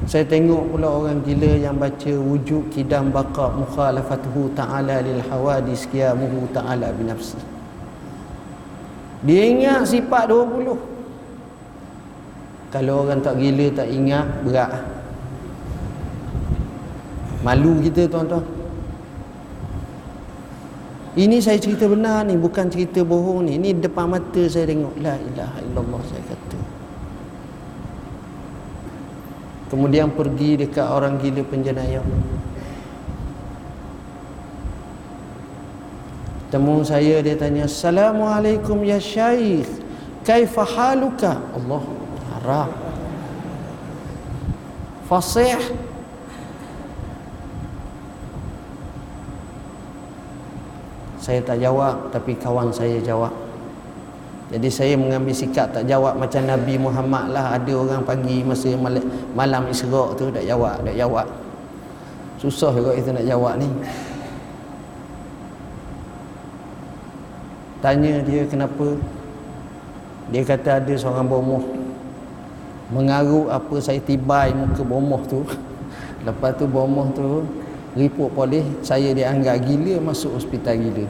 Saya 0.07 0.23
tengok 0.23 0.71
pula 0.71 0.87
orang 0.87 1.19
gila 1.27 1.59
yang 1.59 1.77
baca 1.83 2.13
wujud 2.15 2.71
kidam 2.71 3.11
baqa 3.11 3.51
mukhalafatuhu 3.59 4.55
ta'ala 4.55 5.03
lil 5.03 5.19
hawadis 5.27 5.83
qiyamuhu 5.91 6.47
ta'ala 6.55 6.95
binafsi. 6.95 7.35
Dia 9.27 9.43
ingat 9.51 9.91
sifat 9.91 10.31
20. 10.31 10.79
Kalau 12.71 13.03
orang 13.03 13.19
tak 13.19 13.35
gila 13.35 13.67
tak 13.75 13.89
ingat 13.91 14.27
berat. 14.47 14.79
Malu 17.43 17.83
kita 17.83 18.07
tuan-tuan. 18.07 18.56
Ini 21.17 21.41
saya 21.41 21.57
cerita 21.57 21.89
benar 21.89 22.29
ni 22.29 22.37
bukan 22.37 22.69
cerita 22.69 23.01
bohong 23.01 23.49
ni. 23.49 23.57
Ini 23.57 23.81
depan 23.81 24.05
mata 24.05 24.43
saya 24.53 24.69
tengok 24.69 25.01
la 25.01 25.17
ilaha 25.17 25.59
illallah 25.65 26.01
saya 26.05 26.21
kata. 26.29 26.61
Kemudian 29.73 30.13
pergi 30.13 30.61
dekat 30.61 30.85
orang 30.85 31.17
gila 31.17 31.41
penjenayah. 31.49 32.05
Temu 36.53 36.85
saya 36.85 37.25
dia 37.25 37.35
tanya, 37.35 37.65
"Assalamualaikum 37.65 38.85
ya 38.85 39.01
Syekh. 39.01 39.67
Kaifa 40.21 40.69
haluka?" 40.69 41.41
Allah 41.57 41.83
harap. 42.37 42.71
Fasih 45.09 45.86
saya 51.27 51.43
tak 51.43 51.59
jawab 51.59 52.07
tapi 52.15 52.39
kawan 52.39 52.71
saya 52.71 53.03
jawab. 53.03 53.35
Jadi 54.47 54.71
saya 54.71 54.95
mengambil 54.95 55.35
sikap 55.35 55.75
tak 55.75 55.83
jawab 55.91 56.15
macam 56.15 56.47
Nabi 56.47 56.79
Muhammad 56.79 57.35
lah. 57.35 57.59
Ada 57.59 57.73
orang 57.75 58.07
pagi 58.07 58.47
masa 58.47 58.71
malam 59.35 59.67
Isra' 59.67 60.15
tu 60.15 60.31
tak 60.31 60.47
jawab 60.47 60.87
tak 60.87 60.95
jawab. 60.95 61.27
Susah 62.39 62.71
juga 62.71 62.95
kita 62.95 63.11
nak 63.11 63.27
jawab 63.27 63.59
ni. 63.59 63.67
Tanya 67.83 68.23
dia 68.23 68.47
kenapa. 68.47 68.95
Dia 70.31 70.47
kata 70.47 70.79
ada 70.79 70.95
seorang 70.95 71.27
bomoh. 71.27 71.67
Mengaruh 72.95 73.51
apa 73.51 73.83
saya 73.83 73.99
tibai 73.99 74.55
muka 74.55 74.87
bomoh 74.87 75.27
tu. 75.27 75.43
Lepas 76.27 76.55
tu 76.55 76.71
bomoh 76.71 77.11
tu 77.19 77.66
report 77.97 78.37
polis 78.37 78.65
saya 78.85 79.17
dianggap 79.17 79.65
gila 79.65 80.13
masuk 80.13 80.37
hospital 80.37 80.77
gila. 80.77 81.09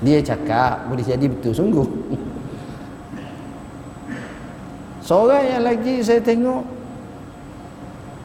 Dia 0.00 0.24
cakap 0.24 0.88
boleh 0.88 1.04
jadi 1.04 1.28
betul 1.28 1.52
sungguh. 1.52 1.84
Seorang 5.06 5.44
yang 5.44 5.68
lagi 5.68 6.00
saya 6.00 6.24
tengok 6.24 6.64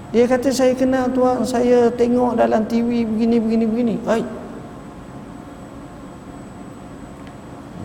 dia 0.09 0.25
kata 0.25 0.49
saya 0.49 0.73
kenal 0.73 1.05
tuan 1.13 1.45
saya 1.45 1.93
tengok 1.93 2.33
dalam 2.39 2.65
TV 2.65 3.05
begini 3.05 3.37
begini 3.37 3.65
begini. 3.67 3.95
Hai. 4.07 4.23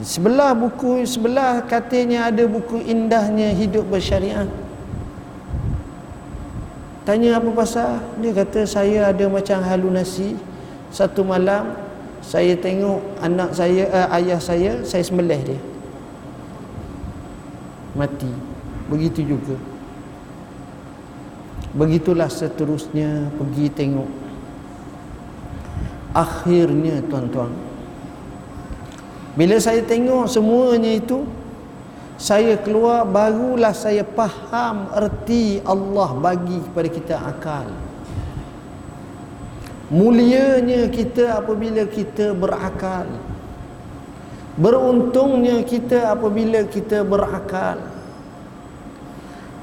sebelah 0.05 0.53
buku 0.53 1.09
sebelah 1.09 1.65
katanya 1.65 2.29
ada 2.29 2.45
buku 2.45 2.77
indahnya 2.85 3.57
hidup 3.57 3.89
bersyariah 3.89 4.45
tanya 7.05 7.39
apa 7.39 7.49
pasal? 7.53 8.01
Dia 8.19 8.33
kata 8.33 8.65
saya 8.65 9.13
ada 9.13 9.25
macam 9.29 9.61
halunasi 9.61 10.37
satu 10.91 11.23
malam 11.25 11.77
saya 12.25 12.57
tengok 12.57 13.01
anak 13.21 13.53
saya 13.53 13.85
uh, 13.93 14.09
ayah 14.17 14.41
saya 14.41 14.81
saya 14.83 15.05
sembelih 15.05 15.41
dia. 15.45 15.61
Mati. 17.95 18.33
Begitu 18.91 19.37
juga. 19.37 19.57
Begitulah 21.77 22.29
seterusnya 22.29 23.31
pergi 23.37 23.67
tengok. 23.71 24.11
Akhirnya 26.15 27.03
tuan-tuan 27.11 27.75
bila 29.35 29.59
saya 29.59 29.83
tengok 29.83 30.31
semuanya 30.31 30.95
itu 30.95 31.27
saya 32.15 32.55
keluar 32.63 33.03
barulah 33.03 33.75
saya 33.75 34.07
faham 34.07 34.87
erti 34.95 35.59
Allah 35.67 36.15
bagi 36.15 36.63
kepada 36.63 36.89
kita 36.89 37.15
akal. 37.19 37.67
Mulianya 39.91 40.87
kita 40.95 41.43
apabila 41.43 41.83
kita 41.91 42.31
berakal. 42.33 43.11
Beruntungnya 44.55 45.67
kita 45.67 46.15
apabila 46.15 46.63
kita 46.71 47.03
berakal. 47.03 47.83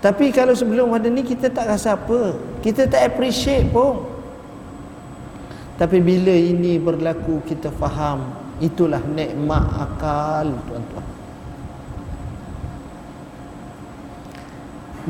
Tapi 0.04 0.36
kalau 0.36 0.52
sebelum 0.52 0.92
ada 0.92 1.08
ni 1.08 1.24
kita 1.24 1.48
tak 1.48 1.72
rasa 1.72 1.96
apa 1.96 2.36
kita 2.60 2.92
tak 2.92 3.16
appreciate 3.16 3.72
pun. 3.72 4.04
Tapi 5.80 6.04
bila 6.04 6.36
ini 6.36 6.76
berlaku 6.78 7.42
kita 7.48 7.72
faham 7.72 8.28
itulah 8.60 9.02
nikmat 9.02 9.66
akal 9.82 10.52
tuan-tuan 10.68 11.21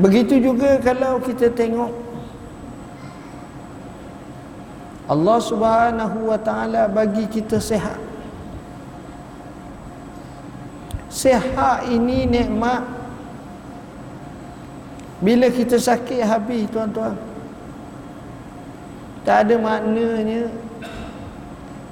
Begitu 0.00 0.40
juga 0.40 0.80
kalau 0.80 1.20
kita 1.20 1.52
tengok 1.52 1.92
Allah 5.12 5.38
Subhanahu 5.44 6.32
wa 6.32 6.38
taala 6.40 6.88
bagi 6.88 7.28
kita 7.28 7.60
sehat. 7.60 8.00
Sehat 11.12 11.84
ini 11.92 12.24
nikmat. 12.24 12.80
Bila 15.20 15.52
kita 15.52 15.76
sakit 15.76 16.24
habis 16.24 16.64
tuan-tuan. 16.72 17.14
Tak 19.22 19.46
ada 19.46 19.54
maknanya 19.60 20.50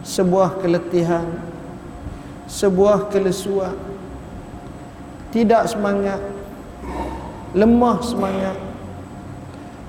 sebuah 0.02 0.58
keletihan, 0.58 1.28
sebuah 2.48 3.06
kelesuan, 3.12 3.76
tidak 5.30 5.68
semangat, 5.70 6.18
lemah 7.54 7.98
semangat. 8.02 8.56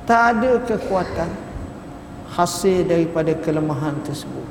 Tak 0.10 0.21
ada 0.38 0.52
kekuatan 0.65 1.30
hasil 2.34 2.88
daripada 2.89 3.38
kelemahan 3.38 3.95
tersebut. 4.02 4.47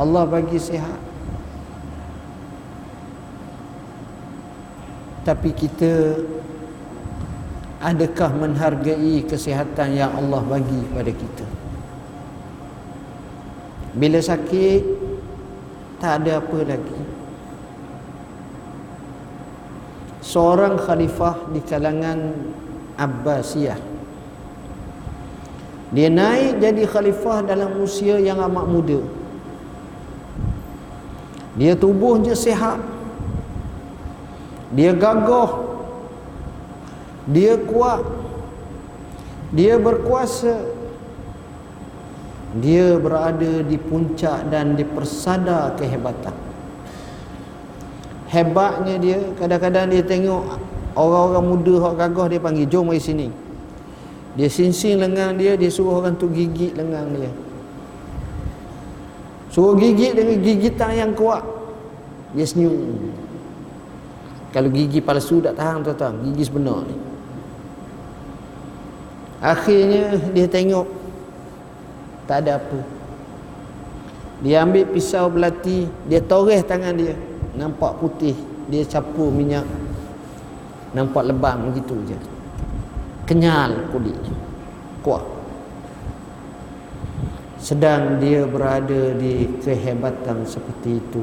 Allah 0.00 0.24
bagi 0.26 0.58
sihat. 0.58 1.00
Tapi 5.20 5.52
kita 5.52 6.16
adakah 7.84 8.32
menghargai 8.34 9.20
kesihatan 9.28 9.94
yang 9.94 10.10
Allah 10.16 10.40
bagi 10.42 10.80
pada 10.90 11.12
kita? 11.12 11.46
Bila 13.94 14.18
sakit 14.22 14.82
tak 16.00 16.24
ada 16.24 16.40
apa 16.40 16.58
lagi 16.64 16.99
seorang 20.20 20.76
khalifah 20.76 21.48
di 21.52 21.60
kalangan 21.64 22.36
Abbasiyah. 23.00 23.80
Dia 25.90 26.06
naik 26.06 26.62
jadi 26.62 26.86
khalifah 26.86 27.42
dalam 27.42 27.80
usia 27.82 28.20
yang 28.20 28.38
amat 28.46 28.66
muda. 28.68 29.00
Dia 31.58 31.74
tubuhnya 31.74 32.38
sihat. 32.38 32.78
Dia 34.70 34.94
gagah. 34.94 35.66
Dia 37.26 37.58
kuat. 37.58 38.06
Dia 39.50 39.82
berkuasa. 39.82 40.62
Dia 42.62 42.94
berada 43.02 43.66
di 43.66 43.74
puncak 43.78 44.46
dan 44.46 44.78
di 44.78 44.86
persada 44.86 45.74
kehebatan 45.74 46.49
hebatnya 48.30 48.94
dia 48.96 49.18
kadang-kadang 49.36 49.90
dia 49.90 50.02
tengok 50.06 50.42
orang-orang 50.94 51.44
muda 51.50 51.74
hok 51.82 51.94
gagah 51.98 52.26
dia 52.30 52.40
panggil 52.40 52.66
jom 52.70 52.86
mari 52.86 53.02
sini. 53.02 53.28
Dia 54.38 54.46
sinsing 54.46 55.02
lengan 55.02 55.34
dia 55.34 55.58
dia 55.58 55.66
suruh 55.66 55.98
orang 55.98 56.14
tu 56.14 56.30
gigit 56.30 56.78
lengan 56.78 57.10
dia. 57.18 57.30
Suruh 59.50 59.74
gigit 59.74 60.14
dengan 60.14 60.38
gigitan 60.38 60.94
yang 60.94 61.10
kuat. 61.18 61.42
Dia 62.38 62.46
senyum. 62.46 63.10
Kalau 64.54 64.70
gigi 64.70 65.02
palsu 65.02 65.42
tak 65.42 65.58
tahan 65.58 65.82
tuan-tuan 65.82 66.14
gigi 66.30 66.46
sebenar 66.46 66.86
ni. 66.86 66.96
Akhirnya 69.42 70.14
dia 70.30 70.46
tengok 70.46 70.86
tak 72.30 72.46
ada 72.46 72.62
apa. 72.62 72.78
Dia 74.46 74.62
ambil 74.62 74.86
pisau 74.94 75.26
belati 75.26 75.90
dia 76.06 76.22
toreh 76.22 76.62
tangan 76.62 76.94
dia 76.94 77.18
nampak 77.60 78.00
putih 78.00 78.32
dia 78.72 78.88
capur 78.88 79.28
minyak. 79.28 79.68
Nampak 80.96 81.28
lebam 81.28 81.70
begitu 81.70 81.94
je. 82.08 82.18
Kenyal 83.28 83.92
kulitnya 83.92 84.34
kuat. 85.04 85.22
Sedang 87.60 88.16
dia 88.18 88.48
berada 88.48 89.12
di 89.14 89.60
kehebatan 89.60 90.48
seperti 90.48 90.98
itu. 90.98 91.22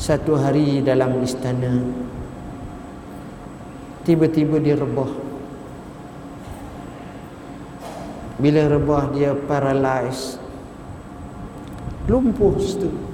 Satu 0.00 0.40
hari 0.40 0.80
dalam 0.80 1.20
istana 1.20 1.84
tiba-tiba 4.08 4.56
dia 4.56 4.74
rebah. 4.80 5.12
Bila 8.40 8.72
rebah 8.72 9.12
dia 9.12 9.36
paralyzed 9.36 10.40
lumpuh 12.08 12.56
situ 12.58 13.09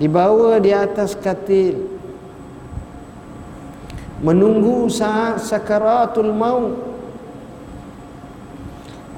dibawa 0.00 0.56
di 0.58 0.72
atas 0.72 1.12
katil. 1.12 2.00
Menunggu 4.24 4.88
saat 4.88 5.44
sakaratul 5.44 6.32
maut. 6.32 6.88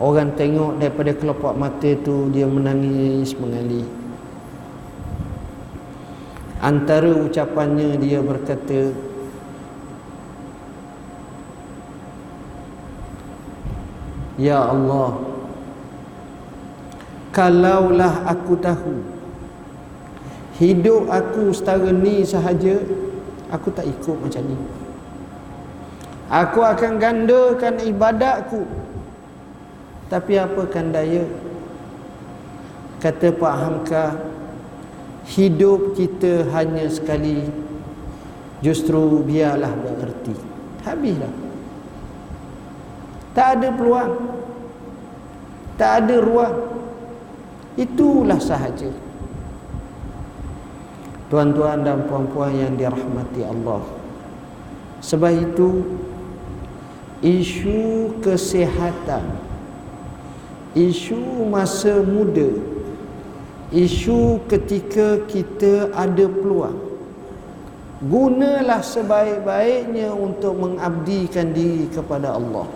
Orang 0.03 0.35
tengok 0.35 0.83
daripada 0.83 1.15
kelopak 1.15 1.55
mata 1.55 1.95
tu 2.03 2.27
dia 2.35 2.45
menangis 2.51 3.39
mengalih 3.39 3.87
antara 6.63 7.11
ucapannya 7.11 7.99
dia 7.99 8.23
berkata 8.23 8.95
Ya 14.41 14.65
Allah 14.65 15.19
Kalaulah 17.35 18.27
aku 18.27 18.57
tahu 18.57 19.12
hidup 20.63 21.11
aku 21.11 21.51
setara 21.51 21.91
ni 21.91 22.23
sahaja 22.23 22.79
aku 23.51 23.75
tak 23.75 23.83
ikut 23.91 24.15
macam 24.15 24.43
ni. 24.47 24.57
Aku 26.31 26.63
akan 26.63 27.03
gandakan 27.03 27.83
ibadatku. 27.83 28.63
Tapi 30.07 30.39
apa 30.39 30.63
kan 30.71 30.95
daya? 30.95 31.27
Kata 33.03 33.35
Pak 33.35 33.55
Hamka 33.59 34.05
hidup 35.35 35.99
kita 35.99 36.47
hanya 36.55 36.87
sekali. 36.87 37.43
Justru 38.63 39.27
biarlah 39.27 39.75
bererti. 39.75 40.33
Habislah. 40.87 41.35
Tak 43.35 43.49
ada 43.59 43.69
peluang. 43.75 44.13
Tak 45.75 45.93
ada 46.07 46.17
ruang. 46.23 46.57
Itulah 47.75 48.39
sahaja 48.39 49.02
Tuan-tuan 51.33 51.81
dan 51.81 52.05
puan-puan 52.05 52.53
yang 52.53 52.77
dirahmati 52.77 53.41
Allah. 53.49 53.81
Sebab 55.01 55.33
itu 55.33 55.81
Isu 57.25 58.13
kesihatan 58.21 59.25
Isu 60.77 61.49
masa 61.49 62.05
muda 62.05 62.53
Isu 63.73 64.45
ketika 64.51 65.25
kita 65.25 65.89
ada 65.97 66.29
peluang 66.29 66.93
gunalah 68.03 68.83
sebaik-baiknya 68.83 70.11
untuk 70.11 70.59
mengabdikan 70.59 71.55
diri 71.55 71.87
kepada 71.87 72.35
Allah. 72.35 72.67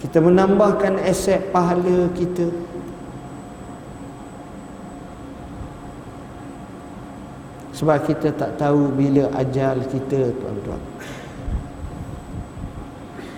Kita 0.00 0.18
menambahkan 0.18 0.98
aset 1.04 1.52
pahala 1.52 2.08
kita 2.16 2.48
sebab 7.82 7.98
kita 8.06 8.30
tak 8.38 8.62
tahu 8.62 8.94
bila 8.94 9.26
ajal 9.34 9.82
kita 9.90 10.30
tuan-tuan. 10.38 10.78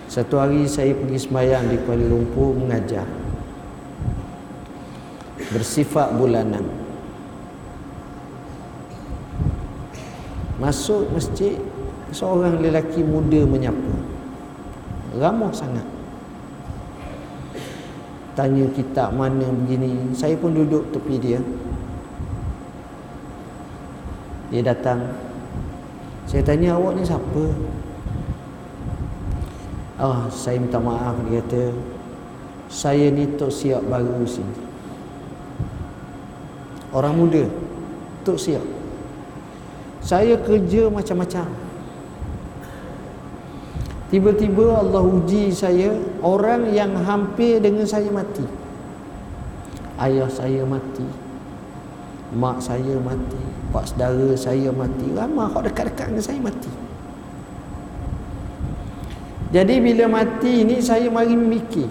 Satu 0.05 0.37
hari 0.37 0.69
saya 0.69 0.93
pergi 0.93 1.17
sembahyang 1.17 1.65
di 1.73 1.81
Kuala 1.81 2.05
Lumpur 2.05 2.53
mengajar. 2.53 3.09
Bersifat 5.49 6.13
bulanan. 6.13 6.61
Masuk 10.61 11.09
masjid 11.09 11.57
Seorang 12.13 12.61
lelaki 12.61 13.01
muda 13.01 13.43
menyapa. 13.49 13.95
Ramah 15.17 15.51
sangat. 15.51 15.83
Tanya 18.37 18.69
kitab 18.77 19.09
mana 19.17 19.49
begini. 19.49 20.13
Saya 20.13 20.37
pun 20.37 20.53
duduk 20.53 20.93
tepi 20.93 21.17
dia 21.17 21.41
Dia 24.55 24.63
datang. 24.71 25.03
Saya 26.31 26.39
tanya 26.47 26.79
awak 26.79 26.95
ni 26.95 27.03
siapa? 27.03 27.43
Ah, 29.99 30.07
oh, 30.07 30.19
saya 30.31 30.63
minta 30.63 30.79
maaf 30.79 31.19
dia 31.27 31.43
kata. 31.43 31.75
Saya 32.71 33.11
ni 33.11 33.35
tok 33.35 33.51
siap 33.51 33.83
baru 33.83 34.23
sini. 34.23 34.55
Orang 36.95 37.19
muda 37.19 37.43
tok 38.23 38.39
siap 38.39 38.63
saya 40.05 40.37
kerja 40.37 40.85
macam-macam. 40.93 41.49
Tiba-tiba 44.13 44.85
Allah 44.85 45.01
uji 45.01 45.49
saya 45.49 45.97
orang 46.21 46.69
yang 46.71 46.93
hampir 46.93 47.57
dengan 47.57 47.89
saya 47.89 48.07
mati. 48.13 48.45
Ayah 49.97 50.29
saya 50.29 50.61
mati 50.61 51.24
mak 52.35 52.59
saya 52.59 52.99
mati 52.99 53.39
pak 53.71 53.91
saudara 53.91 54.35
saya 54.35 54.69
mati. 54.75 55.07
Ramai 55.15 55.47
orang 55.51 55.65
dekat-dekat 55.71 56.07
dengan 56.11 56.23
saya 56.23 56.39
mati. 56.43 56.71
Jadi 59.55 59.75
bila 59.79 60.05
mati 60.11 60.67
ni 60.67 60.83
saya 60.83 61.07
mari 61.07 61.31
memikir 61.31 61.87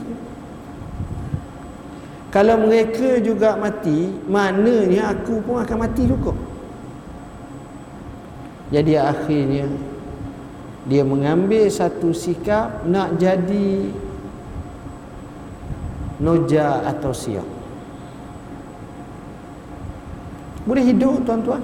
kalau 2.35 2.67
mereka 2.67 3.23
juga 3.23 3.55
mati 3.55 4.11
maknanya 4.27 5.15
aku 5.15 5.39
pun 5.39 5.63
akan 5.63 5.79
mati 5.87 6.03
juga. 6.03 6.35
Jadi 8.75 8.99
akhirnya 8.99 9.71
dia 10.91 11.07
mengambil 11.07 11.71
satu 11.71 12.11
sikap 12.11 12.83
nak 12.91 13.23
jadi 13.23 13.87
noja 16.19 16.83
atau 16.91 17.15
siap. 17.15 17.54
Boleh 20.65 20.85
hidup 20.85 21.25
tuan-tuan. 21.29 21.61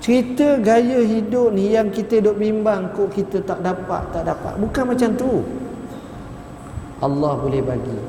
Cerita 0.00 0.56
gaya 0.56 1.04
hidup 1.04 1.52
ni 1.52 1.76
yang 1.76 1.92
kita 1.92 2.24
duk 2.24 2.40
bimbang 2.40 2.88
kok 2.96 3.12
kita 3.12 3.44
tak 3.44 3.60
dapat, 3.60 4.00
tak 4.16 4.24
dapat. 4.24 4.56
Bukan 4.56 4.84
macam 4.96 5.10
tu. 5.18 5.44
Allah 7.04 7.32
boleh 7.36 7.60
bagi. 7.60 8.00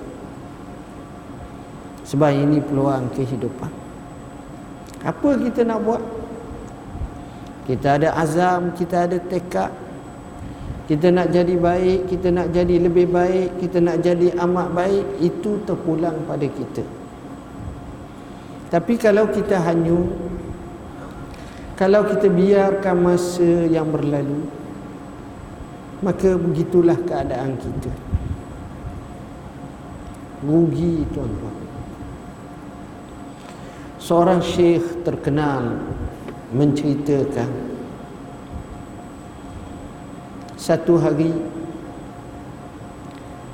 Sebab 2.08 2.32
ini 2.32 2.64
peluang 2.64 3.12
kehidupan. 3.12 3.72
Apa 5.04 5.30
kita 5.42 5.68
nak 5.68 5.80
buat? 5.84 6.04
Kita 7.66 7.98
ada 7.98 8.14
azam, 8.20 8.72
kita 8.78 9.10
ada 9.10 9.18
tekad. 9.18 9.72
Kita 10.92 11.08
nak 11.08 11.32
jadi 11.32 11.56
baik, 11.56 12.12
kita 12.12 12.36
nak 12.36 12.52
jadi 12.52 12.76
lebih 12.84 13.08
baik, 13.08 13.64
kita 13.64 13.80
nak 13.80 14.04
jadi 14.04 14.36
amat 14.44 14.76
baik, 14.76 15.06
itu 15.24 15.64
terpulang 15.64 16.20
pada 16.28 16.44
kita. 16.44 17.01
Tapi 18.72 18.96
kalau 18.96 19.28
kita 19.28 19.60
hanyut, 19.60 20.08
kalau 21.76 22.08
kita 22.08 22.32
biarkan 22.32 22.96
masa 23.04 23.68
yang 23.68 23.92
berlalu, 23.92 24.48
maka 26.00 26.40
begitulah 26.40 26.96
keadaan 27.04 27.60
kita. 27.60 27.92
Rugi 30.48 31.04
tuan-tuan. 31.12 31.58
Seorang 34.00 34.40
syekh 34.40 35.04
terkenal 35.04 35.78
menceritakan 36.56 37.52
satu 40.58 40.96
hari 40.98 41.32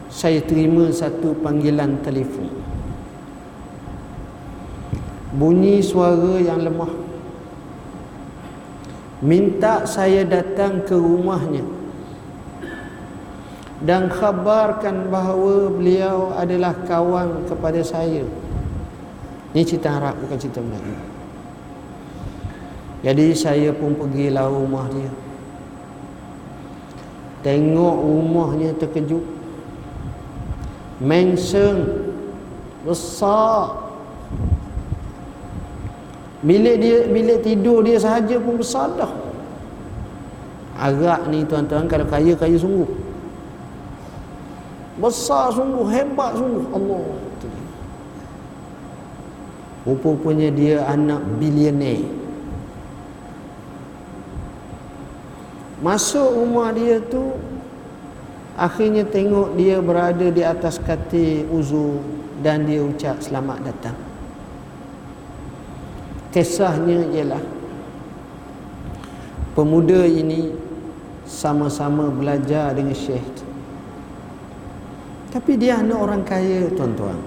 saya 0.10 0.42
terima 0.42 0.90
satu 0.90 1.38
panggilan 1.46 2.02
telefon 2.02 2.57
bunyi 5.36 5.84
suara 5.84 6.40
yang 6.40 6.64
lemah 6.64 6.94
minta 9.20 9.84
saya 9.90 10.24
datang 10.24 10.86
ke 10.86 10.94
rumahnya 10.94 11.66
dan 13.84 14.10
khabarkan 14.10 15.10
bahawa 15.10 15.70
beliau 15.74 16.34
adalah 16.38 16.74
kawan 16.86 17.46
kepada 17.50 17.82
saya 17.84 18.24
ini 19.52 19.64
cerita 19.66 19.98
Arab 19.98 20.16
bukan 20.22 20.38
cerita 20.38 20.62
Melayu 20.62 21.18
jadi 23.06 23.32
saya 23.38 23.70
pun 23.78 23.94
pergilah 23.94 24.50
rumah 24.50 24.90
dia. 24.90 25.12
Tengok 27.46 27.96
rumahnya 28.02 28.74
terkejut. 28.76 29.24
Mansion 30.98 31.88
besar. 32.82 33.87
Bilik 36.48 36.80
dia 36.80 36.98
bilik 37.12 37.44
tidur 37.44 37.84
dia 37.84 38.00
sahaja 38.00 38.40
pun 38.40 38.56
besar 38.56 38.88
dah. 38.96 39.12
Agak 40.80 41.28
ni 41.28 41.44
tuan-tuan 41.44 41.92
kalau 41.92 42.08
kaya 42.08 42.40
kaya 42.40 42.56
sungguh. 42.56 42.88
Besar 44.96 45.52
sungguh, 45.52 45.84
hebat 45.92 46.40
sungguh. 46.40 46.66
Allah. 46.72 47.04
Rupanya 49.84 50.50
dia 50.56 50.88
anak 50.88 51.20
bilioner. 51.36 52.08
Masuk 55.78 56.34
rumah 56.34 56.74
dia 56.74 56.98
tu 57.06 57.38
Akhirnya 58.58 59.06
tengok 59.06 59.54
dia 59.54 59.78
berada 59.78 60.34
di 60.34 60.42
atas 60.42 60.82
katil 60.82 61.46
uzur 61.54 62.02
Dan 62.42 62.66
dia 62.66 62.82
ucap 62.82 63.22
selamat 63.22 63.62
datang 63.62 64.07
Kisahnya 66.38 67.02
ialah 67.18 67.42
Pemuda 69.58 70.06
ini 70.06 70.54
Sama-sama 71.26 72.14
belajar 72.14 72.78
dengan 72.78 72.94
syekh 72.94 73.26
Tapi 75.34 75.58
dia 75.58 75.82
anak 75.82 75.98
orang 75.98 76.22
kaya 76.22 76.70
tuan-tuan. 76.78 77.18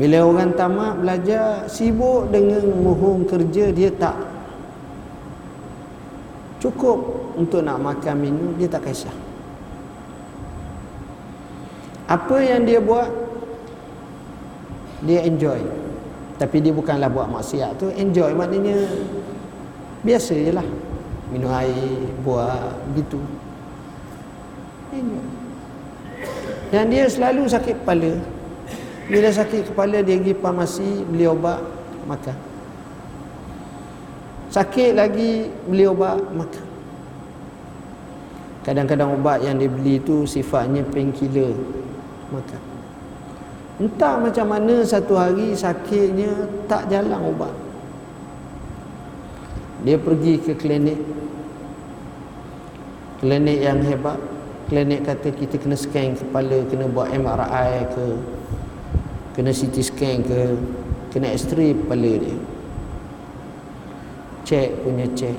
Bila 0.00 0.24
orang 0.24 0.56
tamat 0.56 0.96
belajar 0.96 1.68
Sibuk 1.68 2.32
dengan 2.32 2.64
mohon 2.80 3.28
kerja 3.28 3.68
Dia 3.68 3.92
tak. 3.92 4.16
Cukup 6.56 7.28
untuk 7.36 7.60
nak 7.60 7.84
makan 7.84 8.16
minum 8.16 8.56
dia 8.56 8.70
tak 8.70 8.88
kisah. 8.88 9.12
Apa 12.08 12.40
yang 12.40 12.64
dia 12.64 12.80
buat? 12.80 13.12
Dia 15.04 15.28
enjoy 15.28 15.91
tapi 16.40 16.60
dia 16.60 16.72
bukanlah 16.72 17.08
buat 17.12 17.28
maksiat 17.28 17.80
tu. 17.80 17.88
Enjoy 17.92 18.32
maknanya. 18.32 18.76
Biasa 20.02 20.34
je 20.34 20.52
lah. 20.52 20.66
Minum 21.32 21.52
air 21.52 22.08
buat 22.22 22.76
gitu 22.92 23.20
enjoy. 24.92 25.26
Dan 26.72 26.88
dia 26.88 27.04
selalu 27.08 27.48
sakit 27.48 27.84
kepala. 27.84 28.12
Bila 29.08 29.28
sakit 29.28 29.72
kepala 29.72 30.00
dia 30.00 30.16
pergi 30.16 30.34
farmasi 30.38 31.04
beli 31.04 31.26
obat 31.28 31.60
makan. 32.08 32.36
Sakit 34.52 34.96
lagi 34.96 35.48
beli 35.68 35.84
obat 35.88 36.20
makan. 36.32 36.66
Kadang-kadang 38.62 39.18
ubat 39.18 39.42
yang 39.42 39.58
dia 39.58 39.68
beli 39.68 39.98
tu 40.00 40.22
sifatnya 40.24 40.86
painkiller 40.86 41.52
makan. 42.30 42.71
Entah 43.80 44.20
macam 44.20 44.46
mana 44.52 44.84
satu 44.84 45.16
hari 45.16 45.56
sakitnya 45.56 46.48
tak 46.68 46.92
jalan 46.92 47.32
ubat. 47.32 47.54
Dia 49.86 49.96
pergi 49.96 50.40
ke 50.40 50.52
klinik. 50.56 51.00
Klinik 53.22 53.58
yang 53.62 53.80
hebat. 53.86 54.18
Klinik 54.68 55.04
kata 55.04 55.28
kita 55.32 55.56
kena 55.60 55.76
scan 55.76 56.16
kepala, 56.16 56.64
kena 56.68 56.88
buat 56.88 57.12
MRI 57.12 57.92
ke, 57.92 58.06
kena 59.36 59.52
CT 59.52 59.76
scan 59.84 60.16
ke, 60.24 60.40
kena 61.12 61.28
X-ray 61.36 61.76
kepala 61.76 62.12
dia. 62.16 62.36
cek 64.52 64.84
punya 64.84 65.06
cek 65.14 65.38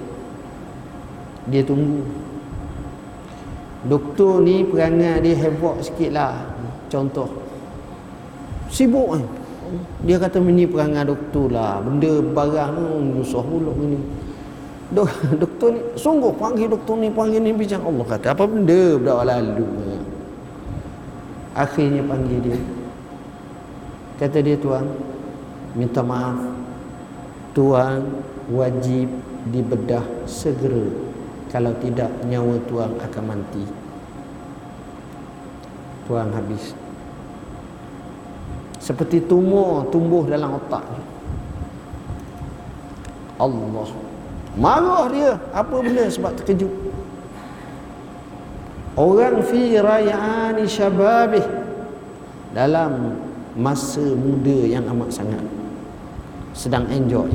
dia 1.51 1.61
tunggu 1.61 2.07
doktor 3.83 4.39
ni 4.39 4.63
perangai 4.63 5.19
dia 5.19 5.35
havoc 5.43 5.83
sikit 5.83 6.15
lah 6.15 6.39
contoh 6.87 7.27
sibuk 8.73 9.13
kan? 9.13 9.23
Dia 10.05 10.17
kata 10.17 10.41
ini 10.41 10.65
perangai 10.65 11.05
doktor 11.05 11.53
lah. 11.53 11.81
Benda 11.81 12.21
barang 12.21 12.69
tu 12.73 12.85
susah 13.21 13.43
pula 13.45 13.71
ni 13.77 13.97
Dok, 14.93 15.09
doktor 15.41 15.73
ni 15.73 15.81
sungguh 15.97 16.33
panggil 16.37 16.69
doktor 16.69 17.01
ni 17.01 17.09
panggil 17.09 17.41
ni 17.41 17.49
bincang 17.49 17.81
Allah 17.81 18.05
kata 18.05 18.37
apa 18.37 18.45
benda 18.45 18.93
budak 18.99 19.19
lalu 19.25 19.65
akhirnya 21.53 22.01
panggil 22.05 22.39
dia. 22.41 22.59
Kata 24.21 24.37
dia 24.41 24.57
tuan 24.57 24.85
minta 25.73 26.01
maaf. 26.05 26.37
Tuan 27.53 28.01
wajib 28.49 29.09
dibedah 29.53 30.01
segera. 30.25 30.89
Kalau 31.53 31.73
tidak 31.77 32.09
nyawa 32.25 32.57
tuan 32.65 32.97
akan 32.97 33.23
mati. 33.29 33.65
Tuan 36.09 36.33
habis 36.33 36.73
seperti 38.83 39.23
tumor 39.23 39.87
tumbuh 39.87 40.27
dalam 40.27 40.59
otak 40.59 40.83
Allah 43.39 43.87
Marah 44.53 45.09
dia. 45.09 45.33
Apa 45.49 45.81
benda 45.81 46.05
sebab 46.05 46.37
terkejut? 46.37 46.69
Orang 48.93 49.41
fi 49.41 49.73
rayani 49.81 50.69
syababih 50.69 51.41
dalam 52.53 53.17
masa 53.57 54.01
muda 54.13 54.57
yang 54.69 54.85
amat 54.93 55.09
sangat 55.09 55.41
sedang 56.53 56.85
enjoy. 56.93 57.33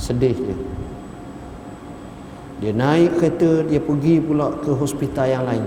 Sedih 0.00 0.32
dia. 0.32 0.56
Dia 2.56 2.72
naik 2.72 3.20
kereta, 3.20 3.68
dia 3.68 3.76
pergi 3.84 4.16
pula 4.24 4.48
ke 4.64 4.72
hospital 4.72 5.28
yang 5.28 5.44
lain. 5.44 5.64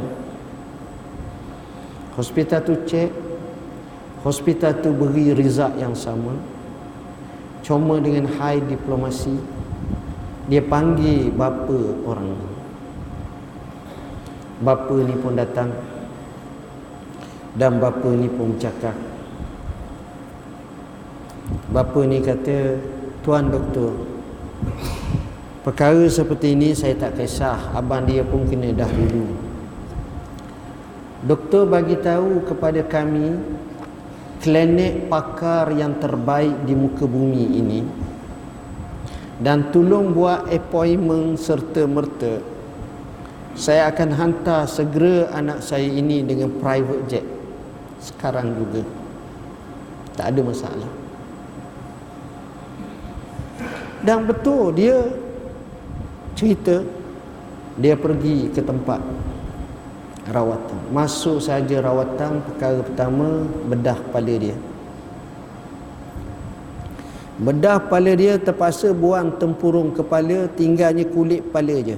Hospital 2.17 2.65
tu 2.65 2.73
cek, 2.89 3.13
hospital 4.23 4.75
tu 4.79 4.91
beri 4.91 5.32
result 5.36 5.75
yang 5.79 5.95
sama. 5.95 6.36
Cuma 7.63 7.99
dengan 8.01 8.25
high 8.39 8.63
diplomasi, 8.65 9.36
dia 10.49 10.63
panggil 10.63 11.29
bapa 11.29 11.79
orang. 12.08 12.34
Bapa 14.60 14.95
ni 14.99 15.15
pun 15.15 15.39
datang 15.39 15.71
dan 17.55 17.79
bapa 17.79 18.10
ni 18.12 18.27
pun 18.27 18.55
bercakap. 18.55 18.95
Bapa 21.71 21.99
ni 22.03 22.19
kata 22.19 22.75
tuan 23.23 23.47
doktor 23.47 23.93
perkara 25.63 26.01
seperti 26.10 26.58
ini 26.58 26.73
saya 26.73 26.97
tak 26.97 27.19
kisah. 27.19 27.77
Abang 27.77 28.10
dia 28.10 28.25
pun 28.25 28.41
kena 28.49 28.73
dah 28.73 28.89
dulu. 28.89 29.27
Doktor 31.29 31.67
bagi 31.67 31.99
tahu 31.99 32.41
kepada 32.47 32.82
kami 32.82 33.38
klinik 34.39 35.12
pakar 35.12 35.71
yang 35.75 35.99
terbaik 35.99 36.63
di 36.63 36.73
muka 36.75 37.04
bumi 37.04 37.45
ini. 37.60 37.82
Dan 39.39 39.71
tolong 39.71 40.12
buat 40.12 40.52
appointment 40.52 41.39
serta 41.39 41.88
merta 41.88 42.60
saya 43.60 43.91
akan 43.91 44.10
hantar 44.15 44.71
segera 44.71 45.28
anak 45.36 45.60
saya 45.60 45.84
ini 45.84 46.23
dengan 46.23 46.47
private 46.63 47.04
jet. 47.12 47.25
Sekarang 47.99 48.56
juga. 48.56 48.88
Tak 50.15 50.32
ada 50.32 50.41
masalah. 50.47 50.91
Dan 53.99 54.23
betul 54.23 54.71
dia 54.71 55.12
cerita. 56.39 56.80
Dia 57.75 57.99
pergi 57.99 58.47
ke 58.52 58.63
tempat 58.63 59.04
rawatan. 60.30 60.94
Masuk 60.94 61.42
saja 61.42 61.82
rawatan 61.82 62.42
perkara 62.46 62.80
pertama 62.86 63.46
bedah 63.68 63.98
kepala 63.98 64.34
dia. 64.38 64.58
Bedah 67.39 67.80
kepala 67.80 68.12
dia 68.20 68.36
terpaksa 68.36 68.92
buang 68.92 69.39
tempurung 69.39 69.96
kepala 69.96 70.52
Tinggalnya 70.60 71.08
kulit 71.08 71.39
kepala 71.48 71.80
je. 71.80 71.96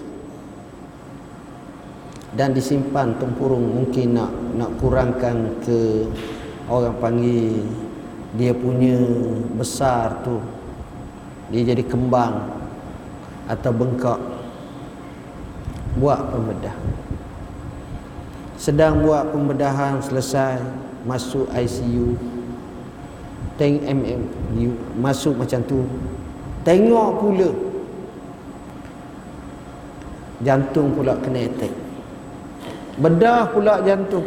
Dan 2.37 2.53
disimpan 2.53 3.17
tempurung 3.17 3.73
Mungkin 3.73 4.21
nak 4.21 4.31
nak 4.53 4.71
kurangkan 4.77 5.49
ke 5.65 6.05
Orang 6.69 6.93
panggil 7.01 7.57
Dia 8.37 8.53
punya 8.53 9.01
besar 9.57 10.21
tu. 10.21 10.37
Dia 11.49 11.73
jadi 11.73 11.89
kembang 11.89 12.45
Atau 13.49 13.73
bengkak. 13.73 14.21
Buat 15.97 16.21
pembedah 16.29 16.90
Sedang 18.61 19.01
buat 19.01 19.33
pembedahan 19.33 19.97
selesai 20.05 20.61
Masuk 21.01 21.49
ICU 21.49 22.13
tank 23.61 23.85
mm 23.85 24.21
masuk 24.97 25.37
macam 25.37 25.61
tu. 25.69 25.85
Tengok 26.65 27.09
pula. 27.21 27.49
Jantung 30.41 30.97
pula 30.97 31.13
kena 31.21 31.45
attack. 31.45 31.73
Bedah 32.97 33.53
pula 33.53 33.85
jantung. 33.85 34.25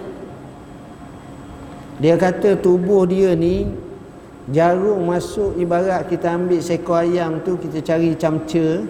Dia 1.99 2.15
kata 2.15 2.59
tubuh 2.59 3.07
dia 3.07 3.35
ni 3.35 3.67
jarum 4.51 5.11
masuk 5.11 5.59
ibarat 5.59 6.07
kita 6.07 6.35
ambil 6.35 6.63
seekor 6.63 7.03
ayam 7.03 7.43
tu 7.43 7.59
kita 7.59 7.83
cari 7.83 8.15
camca 8.19 8.83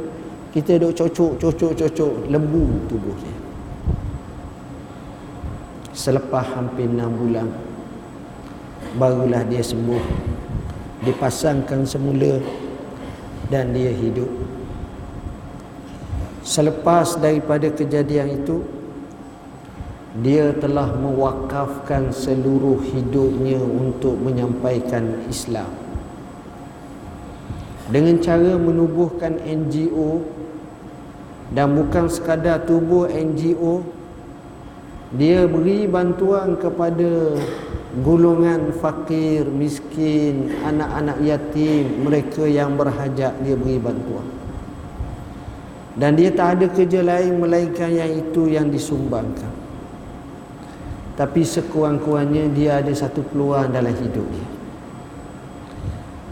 kita 0.52 0.76
duk 0.76 0.92
cocok 0.92 1.40
cocok 1.40 1.72
cocok. 1.72 2.14
Lembu 2.28 2.64
tubuh 2.88 3.16
dia 3.20 3.43
selepas 5.94 6.42
hampir 6.59 6.90
6 6.90 6.98
bulan 7.14 7.48
barulah 8.94 9.42
dia 9.46 9.62
sembuh. 9.62 10.33
Dipasangkan 11.04 11.85
semula 11.85 12.40
dan 13.52 13.74
dia 13.76 13.92
hidup. 13.92 14.30
Selepas 16.44 17.18
daripada 17.20 17.68
kejadian 17.68 18.40
itu 18.40 18.64
dia 20.22 20.54
telah 20.54 20.94
mewakafkan 20.94 22.14
seluruh 22.14 22.78
hidupnya 22.94 23.59
untuk 23.59 24.14
menyampaikan 24.22 25.26
Islam. 25.26 25.68
Dengan 27.90 28.16
cara 28.22 28.57
menubuhkan 28.57 29.37
NGO 29.44 30.24
dan 31.52 31.76
bukan 31.76 32.09
sekadar 32.09 32.64
tubuh 32.64 33.11
NGO 33.12 33.85
dia 35.14 35.46
beri 35.46 35.87
bantuan 35.87 36.59
kepada 36.59 37.38
golongan 38.03 38.74
fakir, 38.74 39.46
miskin, 39.46 40.50
anak-anak 40.66 41.22
yatim, 41.22 42.03
mereka 42.03 42.42
yang 42.42 42.74
berhajat 42.74 43.38
dia 43.46 43.55
beri 43.55 43.79
bantuan. 43.79 44.27
Dan 45.94 46.18
dia 46.18 46.35
tak 46.35 46.59
ada 46.59 46.66
kerja 46.66 47.07
lain 47.07 47.38
melainkan 47.38 47.87
yang 47.94 48.11
itu 48.11 48.50
yang 48.50 48.66
disumbangkan. 48.66 49.55
Tapi 51.14 51.46
sekurang-kurangnya 51.46 52.50
dia 52.50 52.83
ada 52.83 52.90
satu 52.90 53.22
peluang 53.22 53.70
dalam 53.70 53.94
hidup 53.94 54.27
dia. 54.27 54.48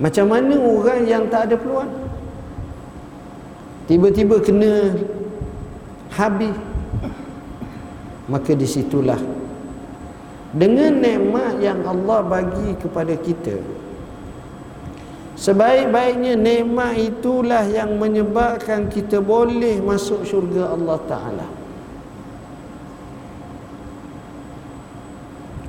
Macam 0.03 0.27
mana 0.35 0.59
orang 0.59 1.07
yang 1.07 1.31
tak 1.31 1.47
ada 1.47 1.55
peluang? 1.55 1.87
Tiba-tiba 3.87 4.43
kena 4.43 4.99
habis. 6.11 6.59
Maka 8.33 8.57
disitulah 8.57 9.21
dengan 10.57 10.97
nikmat 11.05 11.61
yang 11.61 11.85
Allah 11.85 12.25
bagi 12.25 12.73
kepada 12.81 13.13
kita 13.21 13.61
sebaik-baiknya 15.37 16.37
nikmat 16.37 16.97
itulah 16.97 17.65
yang 17.69 18.01
menyebabkan 18.01 18.89
kita 18.89 19.21
boleh 19.21 19.81
masuk 19.85 20.25
syurga 20.25 20.73
Allah 20.73 20.99
Ta'ala. 21.09 21.49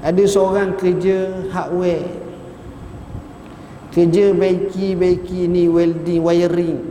Ada 0.03 0.23
seorang 0.27 0.75
kerja 0.75 1.47
hardware 1.51 2.23
kerja 3.93 4.33
baiki-baiki 4.33 5.45
ni 5.45 5.69
welding, 5.69 6.25
wiring 6.25 6.81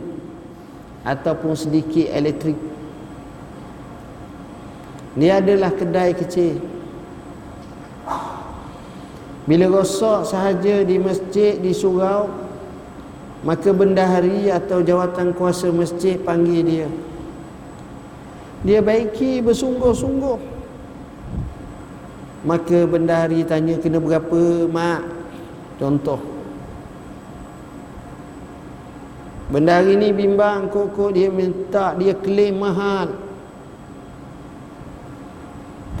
ataupun 1.03 1.51
sedikit 1.51 2.07
elektrik 2.15 2.55
ni 5.17 5.27
adalah 5.29 5.73
kedai 5.73 6.13
kecil. 6.17 6.61
Bila 9.43 9.67
rosak 9.67 10.31
sahaja 10.31 10.87
di 10.87 10.95
masjid, 10.95 11.59
di 11.59 11.75
surau 11.75 12.43
Maka 13.43 13.75
bendahari 13.75 14.47
atau 14.47 14.79
jawatan 14.79 15.35
kuasa 15.35 15.67
masjid 15.67 16.15
panggil 16.15 16.63
dia. 16.63 16.87
Dia 18.63 18.79
baiki 18.79 19.43
bersungguh-sungguh. 19.43 20.39
Maka 22.47 22.87
bendahari 22.87 23.43
tanya 23.43 23.75
kena 23.83 23.99
berapa 23.99 24.71
mak? 24.71 25.03
Contoh. 25.75 26.23
Benda 29.51 29.83
hari 29.83 29.99
ni 29.99 30.15
bimbang 30.15 30.71
kok 30.71 31.11
dia 31.11 31.27
minta 31.27 31.93
dia 31.99 32.15
klaim 32.15 32.63
mahal 32.63 33.11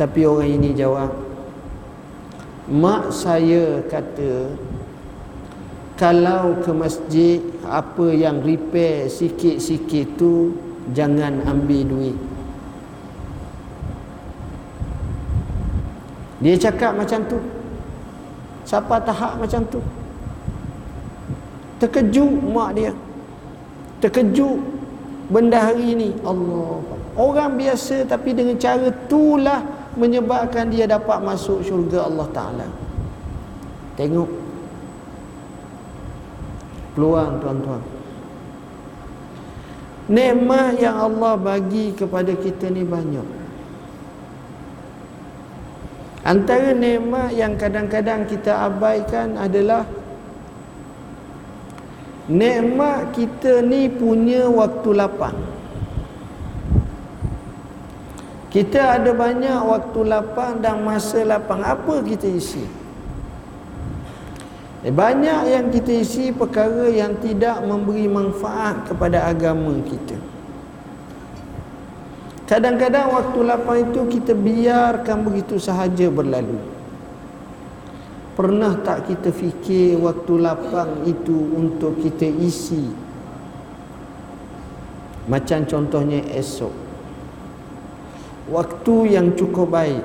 tapi 0.03 0.27
orang 0.27 0.59
ini 0.59 0.75
jawab 0.75 1.15
mak 2.67 3.07
saya 3.15 3.79
kata 3.87 4.51
kalau 5.95 6.59
ke 6.59 6.75
masjid 6.75 7.39
apa 7.63 8.11
yang 8.11 8.43
repair 8.43 9.07
sikit-sikit 9.07 10.19
tu 10.19 10.51
jangan 10.91 11.39
ambil 11.47 11.81
duit. 11.87 12.17
Dia 16.43 16.59
cakap 16.59 16.99
macam 16.99 17.23
tu. 17.23 17.39
Siapa 18.67 18.99
tahap 19.07 19.39
macam 19.39 19.63
tu? 19.71 19.79
Terkejut 21.79 22.51
mak 22.51 22.75
dia. 22.75 22.91
Terkejut 24.03 24.59
benda 25.31 25.71
hari 25.71 25.95
ini 25.95 26.09
Allah. 26.27 26.83
Orang 27.15 27.55
biasa 27.55 28.03
tapi 28.03 28.35
dengan 28.35 28.59
cara 28.59 28.91
itulah 28.91 29.63
menyebabkan 29.95 30.73
dia 30.73 30.89
dapat 30.89 31.21
masuk 31.21 31.61
syurga 31.61 32.09
Allah 32.09 32.27
Ta'ala. 32.33 32.67
Tengok. 33.93 34.31
Peluang 36.93 37.41
tuan-tuan. 37.41 37.83
Nikmat 40.09 40.83
yang 40.83 40.97
Allah 40.99 41.33
bagi 41.39 41.95
kepada 41.95 42.33
kita 42.35 42.69
ni 42.69 42.83
banyak. 42.83 43.27
Antara 46.23 46.71
nikmat 46.71 47.35
yang 47.35 47.59
kadang-kadang 47.59 48.23
kita 48.23 48.71
abaikan 48.71 49.35
adalah 49.35 49.83
nikmat 52.31 53.11
kita 53.11 53.59
ni 53.59 53.91
punya 53.91 54.47
waktu 54.47 54.89
lapang 54.95 55.52
kita 58.53 59.01
ada 59.01 59.17
banyak 59.17 59.65
waktu 59.65 59.99
lapang 60.05 60.61
dan 60.61 60.85
masa 60.85 61.25
lapang. 61.25 61.65
Apa 61.65 62.05
kita 62.05 62.29
isi? 62.29 62.61
Eh, 64.85 64.93
banyak 64.93 65.49
yang 65.49 65.73
kita 65.73 66.05
isi 66.05 66.29
perkara 66.29 66.85
yang 66.85 67.17
tidak 67.17 67.65
memberi 67.65 68.05
manfaat 68.05 68.85
kepada 68.85 69.25
agama 69.25 69.73
kita. 69.81 70.21
Kadang-kadang 72.45 73.09
waktu 73.09 73.39
lapang 73.41 73.89
itu 73.89 74.05
kita 74.21 74.37
biarkan 74.37 75.25
begitu 75.25 75.57
sahaja 75.57 76.13
berlalu. 76.13 76.61
Pernah 78.37 78.77
tak 78.85 79.09
kita 79.09 79.33
fikir 79.33 79.97
waktu 79.97 80.33
lapang 80.37 81.09
itu 81.09 81.33
untuk 81.57 81.97
kita 82.05 82.29
isi? 82.29 82.85
Macam 85.25 85.65
contohnya 85.65 86.21
esok 86.37 86.92
waktu 88.49 89.15
yang 89.15 89.35
cukup 89.37 89.71
baik. 89.71 90.03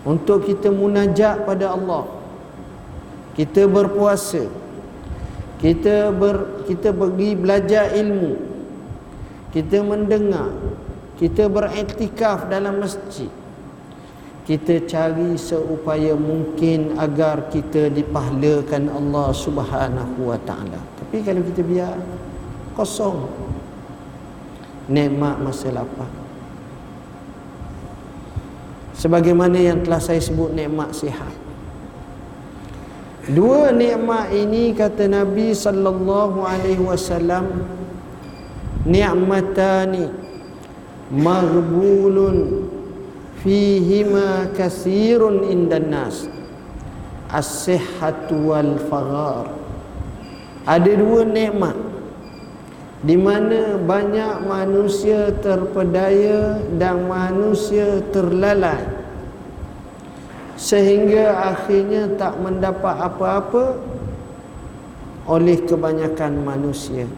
Untuk 0.00 0.48
kita 0.48 0.72
munajat 0.72 1.44
pada 1.44 1.76
Allah. 1.76 2.08
Kita 3.36 3.68
berpuasa. 3.68 4.48
Kita 5.60 6.08
ber, 6.08 6.64
kita 6.64 6.88
pergi 6.88 7.36
belajar 7.36 7.92
ilmu. 7.92 8.32
Kita 9.52 9.84
mendengar. 9.84 10.48
Kita 11.20 11.52
beriktikaf 11.52 12.48
dalam 12.48 12.80
masjid. 12.80 13.28
Kita 14.48 14.82
cari 14.88 15.36
seupaya 15.36 16.16
mungkin 16.16 16.96
agar 16.96 17.52
kita 17.52 17.92
dipahlakan 17.92 18.88
Allah 18.88 19.28
Subhanahu 19.36 20.32
wa 20.32 20.40
taala. 20.48 20.80
Tapi 20.96 21.20
kalau 21.20 21.44
kita 21.44 21.60
biar 21.60 21.92
kosong. 22.72 23.28
Nikmat 24.90 25.38
masa 25.38 25.70
lapang 25.70 26.19
sebagaimana 29.00 29.56
yang 29.56 29.80
telah 29.80 29.96
saya 29.96 30.20
sebut 30.20 30.52
nikmat 30.52 30.92
sihat. 30.92 31.32
Dua 33.32 33.72
nikmat 33.72 34.28
ini 34.36 34.76
kata 34.76 35.08
Nabi 35.08 35.56
sallallahu 35.56 36.44
alaihi 36.44 36.84
wasallam 36.84 37.64
nikmatani 38.84 40.12
maghbulun 41.08 42.68
fihima 43.40 44.52
kasirun 44.52 45.48
indan 45.48 45.88
nas. 45.88 46.28
As-sihhatu 47.30 48.50
wal 48.50 48.74
faghar 48.90 49.54
ada 50.66 50.92
dua 50.92 51.22
nikmat 51.22 51.78
di 53.00 53.16
mana 53.16 53.80
banyak 53.80 54.44
manusia 54.44 55.32
terpedaya 55.40 56.60
dan 56.76 57.08
manusia 57.08 58.04
terlalai. 58.12 58.84
Sehingga 60.60 61.56
akhirnya 61.56 62.12
tak 62.20 62.36
mendapat 62.36 62.92
apa-apa 63.00 63.80
oleh 65.24 65.56
kebanyakan 65.64 66.44
manusia. 66.44 67.08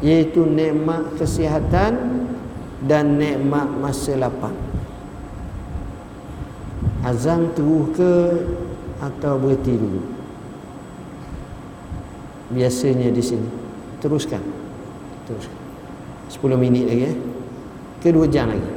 Iaitu 0.00 0.48
nikmat 0.48 1.20
kesihatan 1.20 2.24
dan 2.88 3.20
nikmat 3.20 3.68
masa 3.68 4.16
lapang. 4.16 4.56
Azan 7.04 7.52
terus 7.52 7.92
ke 7.92 8.14
atau 9.04 9.36
berhenti 9.36 9.76
dulu? 9.76 10.00
Biasanya 12.56 13.12
di 13.12 13.20
sini. 13.20 13.48
Teruskan 14.00 14.57
Terus. 15.28 15.46
10 16.32 16.56
minit 16.56 16.88
lagi 16.88 17.04
eh. 17.12 17.16
Ke 18.00 18.08
2 18.08 18.24
jam 18.32 18.48
lagi. 18.48 18.72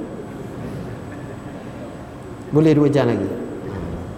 Boleh 2.52 2.76
2 2.76 2.92
jam 2.92 3.08
lagi. 3.08 3.30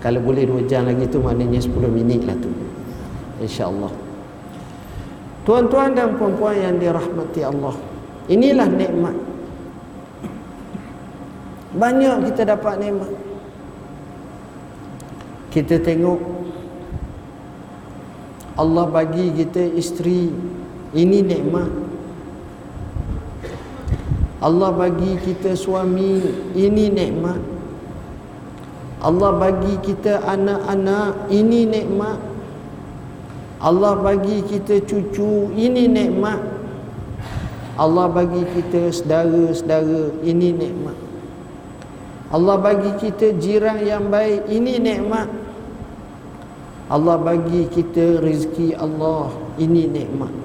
Kalau 0.02 0.20
boleh 0.20 0.44
2 0.50 0.66
jam 0.66 0.90
lagi 0.90 1.06
tu 1.06 1.22
maknanya 1.22 1.62
10 1.62 1.70
minit 1.94 2.26
lah 2.26 2.34
tu. 2.42 2.50
Insya-Allah. 3.38 3.94
Tuan-tuan 5.46 5.94
dan 5.94 6.18
puan-puan 6.18 6.58
yang 6.58 6.76
dirahmati 6.82 7.42
Allah. 7.46 7.76
Inilah 8.32 8.68
nikmat. 8.72 9.16
Banyak 11.78 12.32
kita 12.32 12.42
dapat 12.58 12.80
nikmat. 12.80 13.12
Kita 15.54 15.78
tengok 15.78 16.22
Allah 18.58 18.86
bagi 18.90 19.34
kita 19.34 19.62
isteri 19.78 20.30
ini 20.94 21.20
nikmat 21.26 21.83
Allah 24.44 24.76
bagi 24.76 25.16
kita 25.24 25.56
suami 25.56 26.20
ini 26.52 26.91
nikmat. 26.91 27.39
Allah 29.00 29.32
bagi 29.39 29.80
kita 29.80 30.20
anak-anak 30.20 31.32
ini 31.32 31.64
nikmat. 31.64 32.20
Allah 33.64 33.96
bagi 33.96 34.44
kita 34.44 34.84
cucu 34.84 35.48
ini 35.56 35.88
nikmat. 35.88 36.44
Allah 37.80 38.12
bagi 38.12 38.44
kita 38.52 38.91
saudara-saudara 38.91 40.12
ini 40.28 40.52
nikmat. 40.52 41.00
Allah 42.28 42.60
bagi 42.60 42.91
kita 43.00 43.39
jiran 43.39 43.80
yang 43.80 44.12
baik 44.12 44.52
ini 44.52 44.76
nikmat. 44.76 45.32
Allah 46.91 47.16
bagi 47.16 47.72
kita 47.72 48.20
rezeki 48.20 48.76
Allah 48.76 49.32
ini 49.56 49.88
nikmat. 49.88 50.36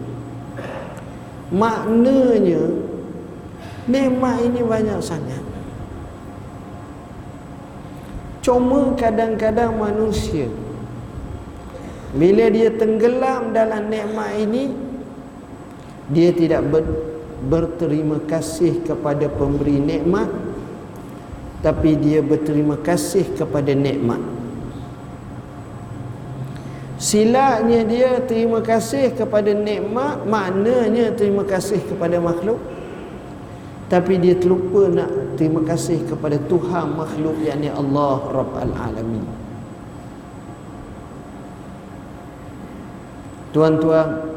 Maknanya 1.51 2.62
Nikmat 3.89 4.36
ini 4.45 4.61
banyak 4.61 5.01
sangat. 5.01 5.41
Cuma 8.45 8.93
kadang-kadang 8.97 9.76
manusia 9.76 10.49
bila 12.16 12.49
dia 12.49 12.72
tenggelam 12.72 13.53
dalam 13.53 13.93
nikmat 13.93 14.32
ini 14.41 14.72
dia 16.09 16.32
tidak 16.32 16.64
ber, 16.72 16.84
berterima 17.45 18.16
kasih 18.24 18.80
kepada 18.89 19.28
pemberi 19.28 19.76
nikmat 19.76 20.32
tapi 21.61 22.01
dia 22.01 22.24
berterima 22.24 22.80
kasih 22.80 23.36
kepada 23.36 23.76
nikmat. 23.76 24.22
Silapnya 26.97 27.84
dia 27.84 28.11
terima 28.24 28.64
kasih 28.64 29.12
kepada 29.12 29.53
nikmat 29.53 30.24
maknanya 30.24 31.12
terima 31.12 31.45
kasih 31.45 31.84
kepada 31.84 32.16
makhluk 32.18 32.59
tapi 33.89 34.20
dia 34.20 34.36
terlupa 34.36 34.84
nak 34.93 35.41
terima 35.41 35.64
kasih 35.64 36.05
kepada 36.05 36.36
Tuhan 36.45 36.93
makhluk 36.93 37.41
yakni 37.41 37.72
Allah 37.72 38.20
Rabbul 38.20 38.76
Alamin. 38.76 39.24
Tuan-tuan, 43.49 44.28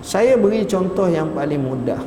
saya 0.00 0.40
beri 0.40 0.64
contoh 0.64 1.04
yang 1.04 1.36
paling 1.36 1.60
mudah. 1.60 2.00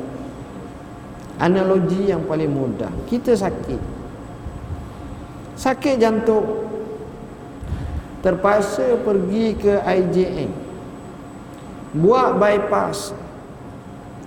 Analogi 1.38 2.10
yang 2.10 2.26
paling 2.26 2.50
mudah. 2.50 2.90
Kita 3.06 3.38
sakit. 3.38 3.78
Sakit 5.54 6.02
jantung. 6.02 6.66
Terpaksa 8.26 8.98
pergi 9.06 9.54
ke 9.54 9.78
IJN. 9.86 10.66
buat 11.96 12.36
bypass 12.36 13.16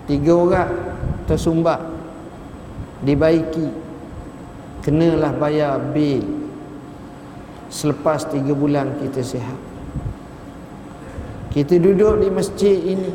tiga 0.10 0.34
orang 0.34 0.72
tersumbat 1.30 1.78
dibaiki. 3.06 3.70
Kenalah 4.82 5.36
bayar 5.38 5.78
bil. 5.94 6.26
Selepas 7.70 8.26
tiga 8.26 8.58
bulan 8.58 8.98
kita 8.98 9.22
sihat. 9.22 9.60
Kita 11.54 11.78
duduk 11.78 12.26
di 12.26 12.28
masjid 12.34 12.78
ini. 12.98 13.12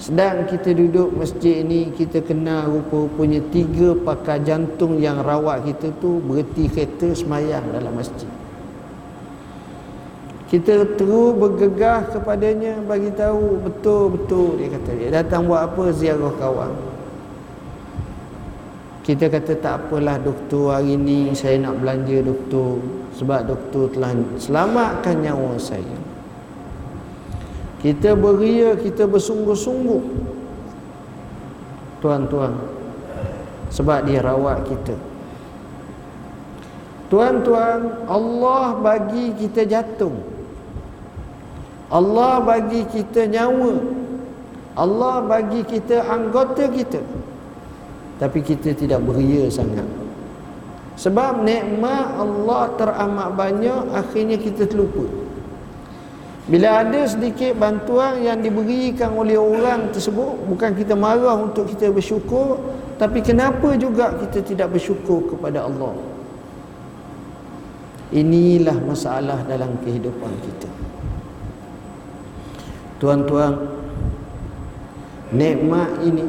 Sedang 0.00 0.48
kita 0.48 0.72
duduk 0.72 1.12
masjid 1.12 1.60
ini 1.60 1.92
kita 1.92 2.24
kenal 2.24 2.72
rupa-rupanya 2.72 3.40
tiga 3.52 3.92
pakar 4.00 4.40
jantung 4.40 4.96
yang 4.96 5.20
rawat 5.20 5.64
kita 5.68 5.92
tu 6.00 6.24
berhenti 6.24 6.72
kereta 6.72 7.12
semayang 7.12 7.68
dalam 7.68 7.92
masjid 7.92 8.39
kita 10.50 10.98
terus 10.98 11.30
bergegah 11.38 12.10
kepadanya 12.10 12.82
bagi 12.82 13.14
tahu 13.14 13.62
betul-betul 13.62 14.58
dia 14.58 14.68
kata 14.74 14.90
dia 14.98 15.08
datang 15.22 15.46
buat 15.46 15.70
apa 15.70 15.94
ziarah 15.94 16.34
kawan 16.36 16.74
kita 19.06 19.30
kata 19.30 19.52
tak 19.62 19.74
apalah 19.86 20.18
doktor 20.18 20.74
hari 20.74 20.98
ni 20.98 21.30
saya 21.32 21.56
nak 21.62 21.78
belanja 21.78 22.18
doktor 22.26 22.82
sebab 23.14 23.46
doktor 23.46 23.88
telah 23.94 24.10
selamatkan 24.42 25.22
nyawa 25.22 25.54
saya 25.56 26.10
kita 27.80 28.12
beria, 28.12 28.76
kita 28.76 29.08
bersungguh-sungguh. 29.08 30.04
Tuan-tuan. 32.04 32.52
Sebab 33.72 34.04
dia 34.04 34.20
rawat 34.20 34.68
kita. 34.68 34.96
Tuan-tuan, 37.08 38.04
Allah 38.04 38.76
bagi 38.76 39.32
kita 39.32 39.64
jantung. 39.64 40.20
Allah 41.90 42.38
bagi 42.38 42.86
kita 42.86 43.26
nyawa. 43.26 43.74
Allah 44.78 45.26
bagi 45.26 45.66
kita 45.66 46.06
anggota 46.06 46.70
kita. 46.70 47.02
Tapi 48.22 48.38
kita 48.46 48.70
tidak 48.78 49.02
beria 49.02 49.50
sangat. 49.50 49.84
Sebab 50.94 51.42
nikmat 51.42 52.14
Allah 52.14 52.70
teramat 52.78 53.28
banyak, 53.34 53.90
akhirnya 53.90 54.38
kita 54.38 54.70
terlupa. 54.70 55.02
Bila 56.46 56.82
ada 56.86 57.06
sedikit 57.06 57.58
bantuan 57.58 58.22
yang 58.22 58.38
diberikan 58.42 59.14
oleh 59.14 59.38
orang 59.38 59.94
tersebut 59.94 60.50
Bukan 60.50 60.74
kita 60.74 60.98
marah 60.98 61.36
untuk 61.36 61.68
kita 61.68 61.92
bersyukur 61.94 62.58
Tapi 62.98 63.22
kenapa 63.22 63.76
juga 63.78 64.18
kita 64.18 64.42
tidak 64.42 64.74
bersyukur 64.74 65.30
kepada 65.30 65.68
Allah 65.68 65.94
Inilah 68.10 68.74
masalah 68.82 69.46
dalam 69.46 69.78
kehidupan 69.84 70.32
kita 70.42 70.79
Tuan-tuan 73.00 73.80
Nikmat 75.30 76.02
ini 76.02 76.26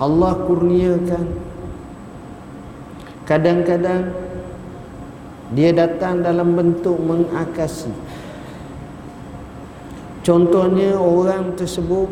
Allah 0.00 0.32
kurniakan. 0.48 1.26
Kadang-kadang 3.28 4.16
Dia 5.50 5.74
datang 5.74 6.22
dalam 6.22 6.54
bentuk 6.54 6.96
mengakasi. 7.02 7.90
Contohnya 10.22 10.94
orang 10.94 11.58
tersebut 11.58 12.06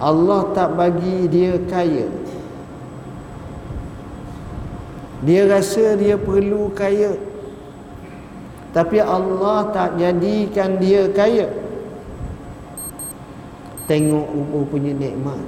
Allah 0.00 0.48
tak 0.56 0.80
bagi 0.80 1.28
dia 1.28 1.60
kaya. 1.68 2.08
Dia 5.20 5.44
rasa 5.44 6.00
dia 6.00 6.16
perlu 6.16 6.72
kaya 6.72 7.29
Tapi 8.70 9.02
Allah 9.02 9.66
tak 9.74 9.98
jadikan 9.98 10.78
dia 10.78 11.10
kaya. 11.10 11.50
Tengok 13.90 14.28
rupa 14.30 14.58
punya 14.70 14.94
nikmat. 14.94 15.42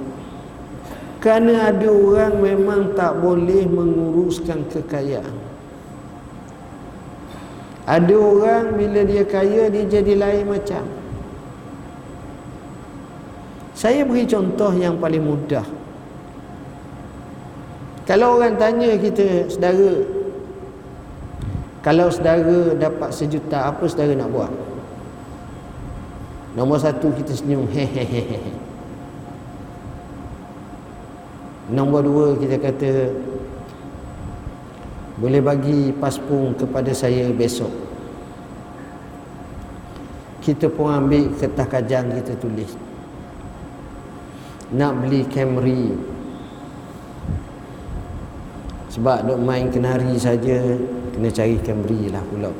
Kerana 1.23 1.71
ada 1.71 1.87
orang 1.87 2.43
memang 2.43 2.91
tak 2.99 3.15
boleh 3.23 3.63
menguruskan 3.63 4.67
kekayaan. 4.67 5.31
Ada 7.87 8.15
orang 8.15 8.75
bila 8.75 9.07
dia 9.07 9.23
kaya 9.23 9.71
dia 9.71 9.87
jadi 9.87 10.19
lain 10.19 10.51
macam. 10.51 10.83
Saya 13.71 14.03
beri 14.03 14.27
contoh 14.27 14.71
yang 14.75 14.99
paling 14.99 15.23
mudah. 15.23 15.63
Kalau 18.03 18.35
orang 18.35 18.59
tanya 18.59 18.99
kita, 18.99 19.47
saudara, 19.47 20.03
kalau 21.83 22.07
saudara 22.07 22.73
dapat 22.79 23.11
sejuta, 23.11 23.67
apa 23.69 23.83
saudara 23.85 24.15
nak 24.15 24.31
buat? 24.31 24.51
Nombor 26.55 26.79
satu 26.79 27.11
kita 27.11 27.35
senyum, 27.35 27.67
hehehe. 27.67 28.39
Nombor 31.67 32.07
dua 32.07 32.25
kita 32.39 32.55
kata, 32.57 33.11
boleh 35.19 35.41
bagi 35.43 35.91
paspung 35.99 36.55
kepada 36.55 36.95
saya 36.95 37.27
besok. 37.35 37.71
Kita 40.39 40.71
pun 40.71 40.91
ambil 40.91 41.35
kertas 41.35 41.67
kajang 41.67 42.15
kita 42.19 42.35
tulis 42.39 42.93
nak 44.73 45.05
beli 45.05 45.21
Camry 45.29 45.93
sebab 48.89 49.25
dok 49.29 49.39
main 49.41 49.69
kenari 49.69 50.17
saja 50.17 50.77
kena 51.13 51.29
cari 51.29 51.55
Camry 51.61 52.09
lah 52.09 52.23
pula. 52.27 52.51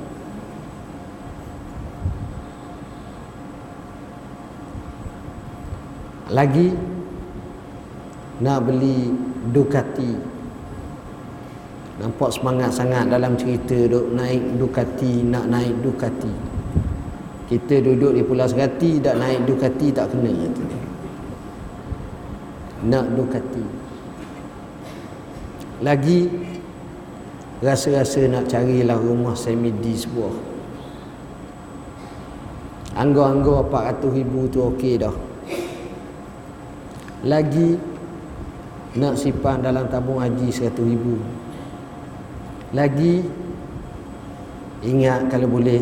Lagi 6.34 6.70
nak 8.41 8.60
beli 8.66 9.12
Ducati. 9.54 10.12
Nampak 11.99 12.30
semangat 12.34 12.74
sangat 12.74 13.06
dalam 13.12 13.38
cerita 13.38 13.78
dok 13.86 14.14
naik 14.16 14.58
Ducati 14.58 15.26
nak 15.26 15.45
naik 15.49 15.76
Ducati. 15.82 16.34
Kita 17.43 17.76
duduk 17.84 18.18
di 18.18 18.22
Pulau 18.26 18.49
Serati 18.49 18.97
tak 18.97 19.20
naik 19.20 19.45
Ducati 19.45 19.88
tak 19.93 20.10
kena 20.10 20.34
tu 20.54 20.64
nak 22.88 23.06
Ducati. 23.16 23.66
Lagi 25.84 26.20
rasa-rasa 27.64 28.28
nak 28.28 28.51
carilah 28.51 28.99
rumah 28.99 29.32
semi 29.39 29.72
di 29.72 29.95
sebuah. 29.95 30.36
Anggo-anggo 32.99 33.64
400 33.72 34.20
ribu 34.20 34.51
tu 34.51 34.59
okey 34.76 34.99
dah. 34.99 35.16
Lagi 37.24 37.80
nak 38.99 39.16
simpan 39.16 39.64
dalam 39.64 39.88
tabung 39.88 40.20
haji 40.20 40.51
100 40.51 40.76
ribu. 40.84 41.16
Lagi 42.76 43.24
ingat 44.84 45.32
kalau 45.32 45.47
boleh 45.47 45.80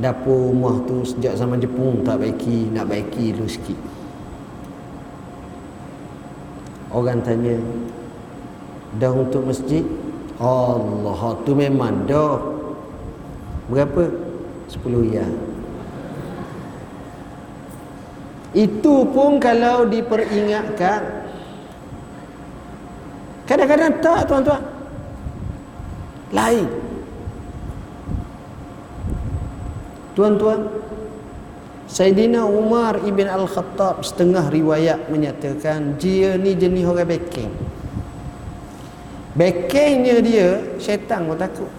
dapur 0.00 0.50
rumah 0.50 0.80
tu 0.88 1.04
sejak 1.04 1.36
zaman 1.36 1.60
Jepun 1.60 2.00
tak 2.00 2.24
baiki 2.24 2.72
nak 2.72 2.88
baiki 2.88 3.36
dulu 3.36 3.44
sikit. 3.44 3.78
Orang 6.88 7.20
tanya 7.20 7.60
Dah 8.96 9.12
untuk 9.12 9.44
masjid 9.44 9.84
Allah 10.38 11.34
tu 11.42 11.52
memang 11.58 12.06
dah. 12.06 12.38
Berapa? 13.68 14.06
10 14.70 15.12
ya 15.12 15.26
Itu 18.56 19.04
pun 19.12 19.36
kalau 19.42 19.84
diperingatkan. 19.90 21.00
Kadang-kadang 23.44 23.92
tak 24.00 24.20
tuan-tuan. 24.28 24.62
Lain. 26.32 26.68
Tuan-tuan 30.16 30.66
Sayyidina 31.88 32.44
Umar 32.44 33.00
ibn 33.06 33.24
Al-Khattab 33.24 34.04
setengah 34.04 34.52
riwayat 34.52 35.08
menyatakan 35.08 35.96
dia 35.96 36.36
ni 36.36 36.52
jenis 36.52 36.84
orang 36.84 37.08
backing. 37.08 37.67
Backingnya 39.38 40.18
dia 40.18 40.58
syaitan 40.82 41.22
pun 41.22 41.38
takut. 41.38 41.70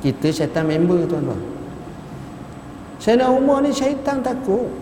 Kita 0.00 0.32
syaitan 0.32 0.64
member 0.64 1.04
tuan-tuan. 1.04 1.36
Sayyidina 2.96 3.28
Umar 3.28 3.60
ni 3.60 3.76
syaitan 3.76 4.24
takut. 4.24 4.72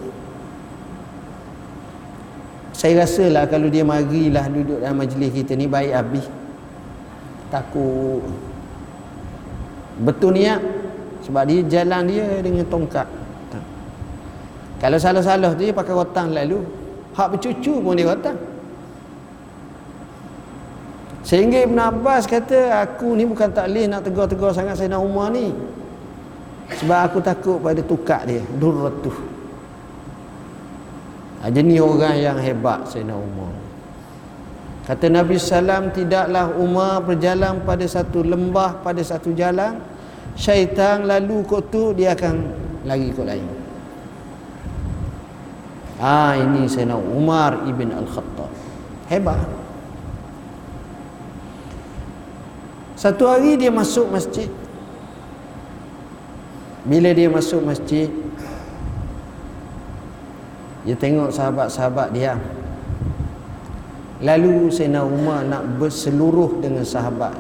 Saya 2.71 3.03
rasa 3.03 3.27
lah 3.27 3.51
kalau 3.51 3.67
dia 3.67 3.83
marilah 3.83 4.47
duduk 4.47 4.79
dalam 4.79 5.03
majlis 5.03 5.35
kita 5.35 5.59
ni 5.59 5.67
baik 5.67 5.91
habis. 5.99 6.27
Takut. 7.51 8.23
Betul 9.99 10.39
niat. 10.39 10.63
Sebab 11.27 11.43
dia 11.43 11.67
jalan 11.67 12.07
dia 12.07 12.39
dengan 12.39 12.63
tongkat. 12.71 13.11
Kalau 14.79 14.95
salah-salah 14.95 15.59
tu 15.59 15.67
dia 15.67 15.75
pakai 15.75 15.91
rotan 15.91 16.31
lalu. 16.31 16.63
Hak 17.19 17.35
bercucu 17.35 17.83
pun 17.83 17.99
dia 17.99 18.07
rotan. 18.07 18.39
Sehingga 21.29 21.61
Ibn 21.69 21.77
Abbas 21.93 22.25
kata 22.25 22.89
aku 22.89 23.13
ni 23.13 23.29
bukan 23.29 23.53
tak 23.53 23.69
boleh 23.69 23.85
nak 23.85 24.01
tegur-tegur 24.01 24.49
sangat 24.49 24.81
Sayyidina 24.81 24.97
Umar 24.97 25.29
ni. 25.29 25.53
sebab 26.69 27.01
aku 27.01 27.19
takut 27.25 27.57
pada 27.61 27.81
tukar 27.85 28.25
dia 28.29 28.41
durratuh. 28.61 29.17
Ha, 31.41 31.49
jenis 31.49 31.81
orang 31.81 32.17
yang 32.17 32.37
hebat 32.41 32.89
Sayyidina 32.89 33.17
Umar. 33.17 33.53
Kata 34.89 35.07
Nabi 35.13 35.37
Sallam 35.37 35.93
tidaklah 35.93 36.49
Umar 36.57 37.05
berjalan 37.05 37.61
pada 37.61 37.85
satu 37.85 38.25
lembah 38.25 38.81
pada 38.81 39.05
satu 39.05 39.37
jalan 39.37 39.77
syaitan 40.33 41.05
lalu 41.05 41.45
kot 41.45 41.69
tu 41.69 41.93
dia 41.93 42.17
akan 42.17 42.53
lagi 42.89 43.13
kot 43.13 43.29
lain. 43.29 43.45
Ah 46.01 46.33
ini 46.41 46.65
Sayyidina 46.65 46.97
Umar 46.97 47.69
ibn 47.69 47.93
Al-Khattab. 47.93 48.49
Hebat 49.13 49.68
satu 52.99 53.31
hari 53.31 53.55
dia 53.55 53.71
masuk 53.71 54.11
masjid 54.11 54.51
bila 56.83 57.15
dia 57.15 57.31
masuk 57.31 57.63
masjid 57.63 58.11
dia 60.83 60.99
tengok 60.99 61.31
sahabat-sahabat 61.31 62.11
dia 62.11 62.35
lalu 64.19 64.67
Sayyidina 64.75 65.07
Umar 65.07 65.47
nak 65.47 65.63
berseluruh 65.79 66.59
dengan 66.59 66.83
sahabat 66.83 67.39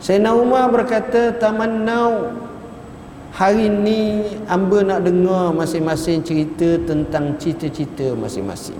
Sayyidina 0.00 0.32
Umar 0.32 0.72
berkata 0.72 1.36
tamannau 1.36 2.40
Hari 3.30 3.70
ni 3.70 4.26
amba 4.50 4.82
nak 4.82 5.06
dengar 5.06 5.54
masing-masing 5.54 6.26
cerita 6.26 6.66
tentang 6.82 7.38
cita-cita 7.38 8.10
masing-masing. 8.18 8.76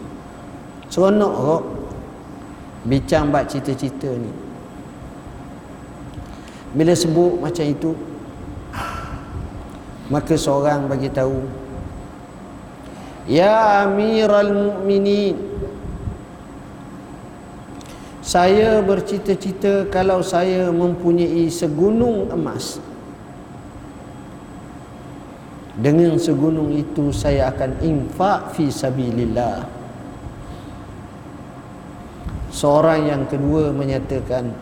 Seronok 0.91 1.33
kok 1.39 1.62
bincang 2.83 3.31
bab 3.31 3.47
cita-cita 3.47 4.11
ni. 4.11 4.49
Bila 6.70 6.94
sebut 6.94 7.42
macam 7.42 7.66
itu 7.66 7.92
maka 10.10 10.34
seorang 10.34 10.90
bagi 10.90 11.06
tahu 11.06 11.38
Ya 13.30 13.86
Amiral 13.86 14.50
Mukminin 14.50 15.50
Saya 18.30 18.78
bercita-cita 18.78 19.90
kalau 19.90 20.22
saya 20.22 20.70
mempunyai 20.70 21.50
segunung 21.50 22.30
emas. 22.30 22.78
Dengan 25.74 26.14
segunung 26.14 26.70
itu 26.70 27.10
saya 27.10 27.50
akan 27.50 27.82
infak 27.82 28.54
fi 28.54 28.70
sabilillah. 28.70 29.66
Seorang 32.54 33.10
yang 33.10 33.22
kedua 33.26 33.74
menyatakan 33.74 34.54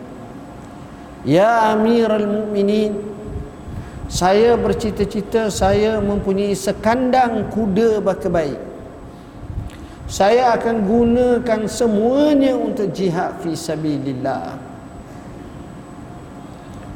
ya 1.23 1.73
amiral 1.75 2.27
mukminin 2.27 2.95
saya 4.09 4.57
bercita-cita 4.57 5.53
saya 5.53 6.01
mempunyai 6.01 6.55
sekandang 6.57 7.51
kuda 7.53 8.01
baka 8.01 8.27
baik 8.27 8.59
saya 10.09 10.57
akan 10.57 10.89
gunakan 10.89 11.61
semuanya 11.69 12.57
untuk 12.57 12.89
jihad 12.91 13.37
fi 13.45 13.53
sabilillah 13.53 14.57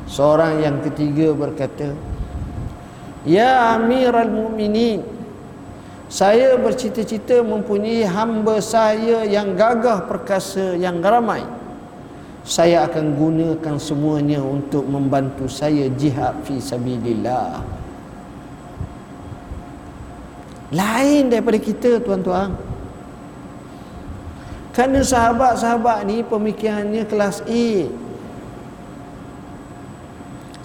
seorang 0.10 0.66
yang 0.66 0.82
ketiga 0.82 1.32
berkata 1.38 1.94
Ya 3.24 3.72
Amiral 3.80 4.28
Mukminin, 4.28 5.00
saya 6.12 6.60
bercita-cita 6.60 7.40
mempunyai 7.40 8.04
hamba 8.04 8.60
saya 8.60 9.24
yang 9.24 9.56
gagah 9.56 10.04
perkasa 10.12 10.76
yang 10.76 11.00
ramai. 11.00 11.40
Saya 12.44 12.84
akan 12.84 13.16
gunakan 13.16 13.76
semuanya 13.80 14.44
untuk 14.44 14.84
membantu 14.84 15.48
saya 15.48 15.88
jihad 15.96 16.36
fi 16.44 16.60
sabilillah. 16.60 17.64
Lain 20.76 21.32
daripada 21.32 21.56
kita 21.56 22.04
tuan-tuan. 22.04 22.52
Kerana 24.76 25.06
sahabat-sahabat 25.06 26.04
ni 26.04 26.26
pemikirannya 26.26 27.08
kelas 27.08 27.46
A. 27.46 27.68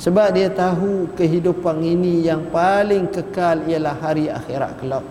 Sebab 0.00 0.32
dia 0.32 0.48
tahu 0.48 1.12
kehidupan 1.12 1.84
ini 1.84 2.24
yang 2.24 2.48
paling 2.48 3.06
kekal 3.12 3.60
ialah 3.68 3.94
hari 4.00 4.32
akhirat 4.32 4.80
kelak. 4.80 5.04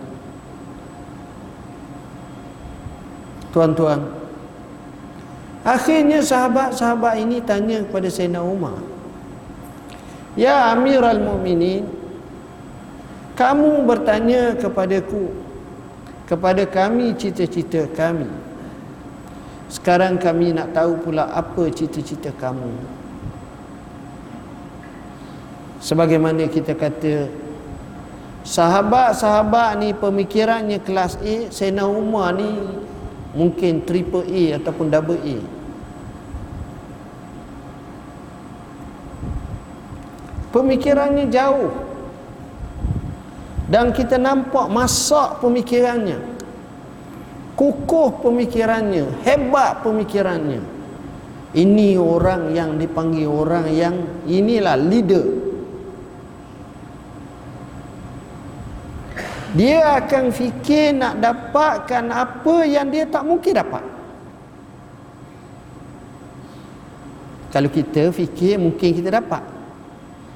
Tuan-tuan. 3.54 4.17
Akhirnya 5.66 6.22
sahabat-sahabat 6.22 7.18
ini 7.22 7.42
tanya 7.42 7.82
kepada 7.82 8.08
Sayyidina 8.10 8.40
Umar. 8.42 8.78
Ya 10.38 10.70
Amiral 10.70 11.18
Mu'minin. 11.22 11.86
Kamu 13.34 13.86
bertanya 13.86 14.54
kepadaku. 14.58 15.30
Kepada 16.28 16.68
kami 16.68 17.16
cita-cita 17.16 17.88
kami. 17.96 18.28
Sekarang 19.72 20.20
kami 20.20 20.52
nak 20.52 20.76
tahu 20.76 20.96
pula 21.00 21.28
apa 21.32 21.68
cita-cita 21.72 22.32
kamu 22.36 22.98
sebagaimana 25.78 26.50
kita 26.50 26.74
kata 26.74 27.30
sahabat-sahabat 28.42 29.78
ni 29.78 29.88
pemikirannya 29.94 30.82
kelas 30.82 31.18
A 31.22 31.50
Sayyidina 31.50 31.86
Umar 31.86 32.34
ni 32.34 32.50
mungkin 33.38 33.86
triple 33.86 34.26
A 34.26 34.58
ataupun 34.58 34.90
double 34.90 35.22
A. 35.22 35.38
Pemikirannya 40.50 41.30
jauh. 41.30 41.70
Dan 43.70 43.94
kita 43.94 44.18
nampak 44.18 44.66
masak 44.66 45.38
pemikirannya. 45.38 46.18
Kukuh 47.54 48.18
pemikirannya. 48.18 49.22
Hebat 49.22 49.86
pemikirannya. 49.86 50.58
Ini 51.54 51.96
orang 52.00 52.52
yang 52.52 52.74
dipanggil 52.74 53.28
orang 53.28 53.70
yang 53.70 53.94
inilah 54.26 54.76
leader 54.76 55.47
dia 59.56 59.80
akan 59.96 60.28
fikir 60.28 60.92
nak 60.92 61.24
dapatkan 61.24 62.04
apa 62.12 62.56
yang 62.68 62.92
dia 62.92 63.08
tak 63.08 63.24
mungkin 63.24 63.56
dapat. 63.56 63.80
Kalau 67.48 67.72
kita 67.72 68.12
fikir 68.12 68.60
mungkin 68.60 68.92
kita 68.92 69.08
dapat. 69.08 69.40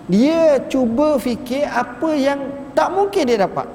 Dia 0.09 0.65
cuba 0.65 1.21
fikir 1.21 1.69
apa 1.69 2.11
yang 2.17 2.41
tak 2.73 2.89
mungkin 2.89 3.29
dia 3.29 3.45
dapat. 3.45 3.69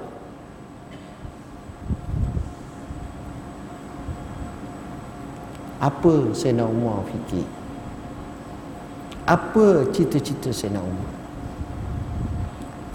Apa 5.78 6.34
Sayyidina 6.34 6.66
Umar 6.66 7.06
fikir? 7.14 7.46
Apa 9.30 9.86
cita-cita 9.94 10.50
Sayyidina 10.50 10.82
Umar 10.82 11.27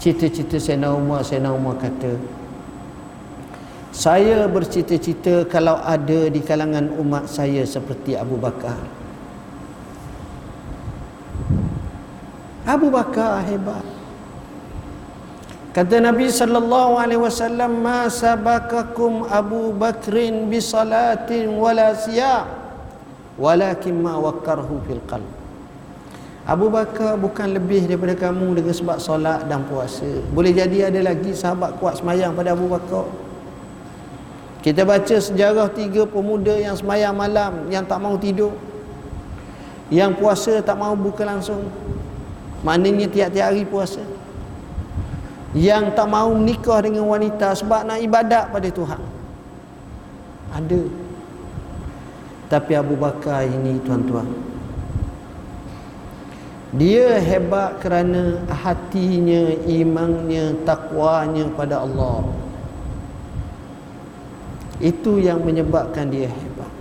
cita-cita 0.03 0.59
Sayyidina 0.59 0.91
Umar 0.91 1.23
Sayyidina 1.23 1.55
Umar 1.55 1.79
kata 1.79 2.19
saya 3.93 4.49
bercita-cita 4.49 5.45
kalau 5.45 5.77
ada 5.77 6.25
di 6.25 6.41
kalangan 6.41 6.89
umat 6.97 7.29
saya 7.29 7.61
seperti 7.61 8.17
Abu 8.17 8.41
Bakar. 8.41 8.73
Abu 12.65 12.89
Bakar 12.89 13.45
hebat. 13.45 13.85
Kata 15.77 16.01
Nabi 16.01 16.25
sallallahu 16.25 16.97
alaihi 16.97 17.21
wasallam 17.21 17.85
ma 17.85 18.09
sabakakum 18.09 19.29
Abu 19.29 19.69
Bakrin 19.77 20.49
bi 20.49 20.57
salatin 20.57 21.53
wala 21.53 21.93
siyam 21.93 22.49
walakin 23.37 23.93
ma 24.01 24.17
wakkarhu 24.17 24.81
fil 24.89 25.01
qalb 25.05 25.42
Abu 26.43 26.67
Bakar 26.67 27.15
bukan 27.15 27.55
lebih 27.55 27.87
daripada 27.87 28.19
kamu 28.19 28.59
dengan 28.59 28.75
sebab 28.75 28.99
solat 28.99 29.47
dan 29.47 29.63
puasa. 29.63 30.07
Boleh 30.35 30.51
jadi 30.51 30.91
ada 30.91 30.99
lagi 30.99 31.31
sahabat 31.31 31.79
kuat 31.79 32.03
semayang 32.03 32.35
pada 32.35 32.51
Abu 32.51 32.67
Bakar. 32.67 33.07
Kita 34.59 34.83
baca 34.83 35.15
sejarah 35.15 35.71
tiga 35.71 36.03
pemuda 36.03 36.51
yang 36.59 36.75
semayang 36.75 37.15
malam 37.15 37.71
yang 37.71 37.87
tak 37.87 37.95
mau 38.03 38.19
tidur. 38.19 38.51
Yang 39.87 40.19
puasa 40.19 40.59
tak 40.59 40.75
mau 40.75 40.91
buka 40.99 41.23
langsung. 41.23 41.63
Maknanya 42.67 43.07
tiap-tiap 43.07 43.47
hari 43.47 43.63
puasa. 43.63 44.03
Yang 45.55 45.95
tak 45.95 46.07
mau 46.11 46.35
nikah 46.35 46.83
dengan 46.83 47.07
wanita 47.07 47.55
sebab 47.55 47.87
nak 47.87 48.03
ibadat 48.03 48.51
pada 48.51 48.67
Tuhan. 48.67 49.01
Ada. 50.59 50.81
Tapi 52.51 52.71
Abu 52.75 52.99
Bakar 52.99 53.47
ini 53.47 53.79
tuan-tuan 53.79 54.52
dia 56.73 57.21
hebat 57.21 57.77
kerana 57.85 58.41
hatinya, 58.49 59.53
imannya, 59.69 60.57
takwanya 60.65 61.45
pada 61.53 61.85
Allah. 61.85 62.25
Itu 64.81 65.21
yang 65.21 65.45
menyebabkan 65.45 66.09
dia 66.09 66.25
hebat. 66.25 66.71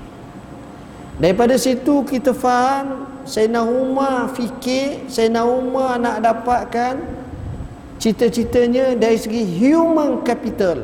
Daripada 1.21 1.61
situ 1.61 2.03
kita 2.09 2.33
faham 2.33 3.05
Sayyidina 3.23 3.63
Umar 3.63 4.33
fikir 4.35 5.07
Sayyidina 5.07 5.45
Umar 5.45 6.01
nak 6.01 6.25
dapatkan 6.25 6.99
cita-citanya 8.03 8.99
dari 8.99 9.15
segi 9.15 9.45
human 9.45 10.27
capital 10.27 10.83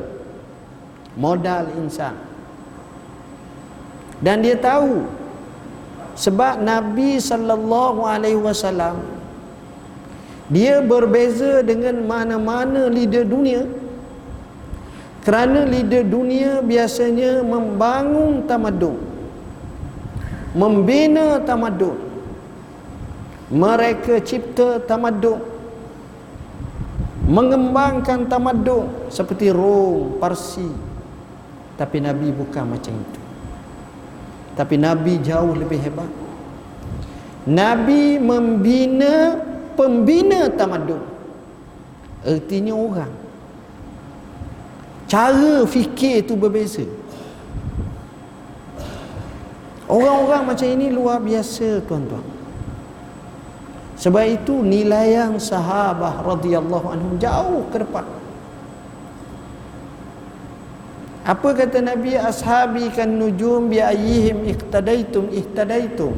modal 1.18 1.66
insan 1.74 2.14
dan 4.22 4.38
dia 4.38 4.54
tahu 4.54 5.02
sebab 6.18 6.58
Nabi 6.58 7.22
sallallahu 7.22 8.02
alaihi 8.02 8.40
wasallam 8.42 8.98
dia 10.50 10.82
berbeza 10.82 11.62
dengan 11.62 12.02
mana-mana 12.02 12.90
leader 12.90 13.22
dunia 13.22 13.62
kerana 15.22 15.62
leader 15.62 16.02
dunia 16.02 16.58
biasanya 16.64 17.46
membangun 17.46 18.42
tamadun 18.50 18.98
membina 20.58 21.38
tamadun 21.46 21.94
mereka 23.48 24.18
cipta 24.18 24.82
tamadun 24.90 25.38
mengembangkan 27.28 28.24
tamadun 28.24 28.88
seperti 29.12 29.52
Rom, 29.52 30.16
Parsi. 30.16 30.64
Tapi 31.76 32.00
Nabi 32.00 32.32
bukan 32.32 32.64
macam 32.64 32.96
itu. 32.96 33.20
Tapi 34.58 34.74
Nabi 34.74 35.22
jauh 35.22 35.54
lebih 35.54 35.78
hebat. 35.78 36.10
Nabi 37.46 38.18
membina 38.18 39.38
pembina 39.78 40.50
tamadun. 40.50 40.98
Artinya 42.26 42.74
orang. 42.74 43.12
Cara 45.06 45.62
fikir 45.62 46.26
itu 46.26 46.34
berbeza. 46.34 46.82
Orang-orang 49.86 50.52
macam 50.52 50.66
ini 50.68 50.90
luar 50.90 51.22
biasa 51.22 51.80
tuan-tuan. 51.86 52.26
Sebab 53.94 54.24
itu 54.26 54.60
nilai 54.60 55.16
yang 55.16 55.38
sahabah 55.38 56.26
radhiyallahu 56.26 56.86
anhum 56.92 57.14
jauh 57.16 57.62
ke 57.70 57.80
depan. 57.80 58.17
Apa 61.28 61.52
kata 61.52 61.84
Nabi 61.84 62.16
ashabi 62.16 62.88
kan 62.88 63.12
nujum 63.12 63.68
bi 63.68 63.84
ayyihim 63.84 64.48
iqtadaitum 64.48 65.28
ihtadaitum. 65.28 66.16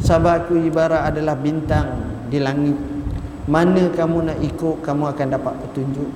Sahabatku 0.00 0.56
ibarat 0.56 1.12
adalah 1.12 1.36
bintang 1.36 2.00
di 2.32 2.40
langit. 2.40 2.80
Mana 3.44 3.92
kamu 3.92 4.32
nak 4.32 4.38
ikut 4.40 4.80
kamu 4.80 5.04
akan 5.12 5.26
dapat 5.36 5.54
petunjuk. 5.60 6.10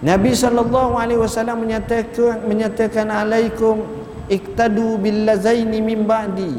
Nabi 0.00 0.32
sallallahu 0.32 0.96
alaihi 0.96 1.20
wasallam 1.20 1.68
menyatakan 1.68 2.40
menyatakan 2.48 3.12
alaikum 3.12 3.84
iqtadu 4.32 4.96
bil 5.04 5.28
lazaini 5.28 5.84
min 5.84 6.08
ba'di. 6.08 6.56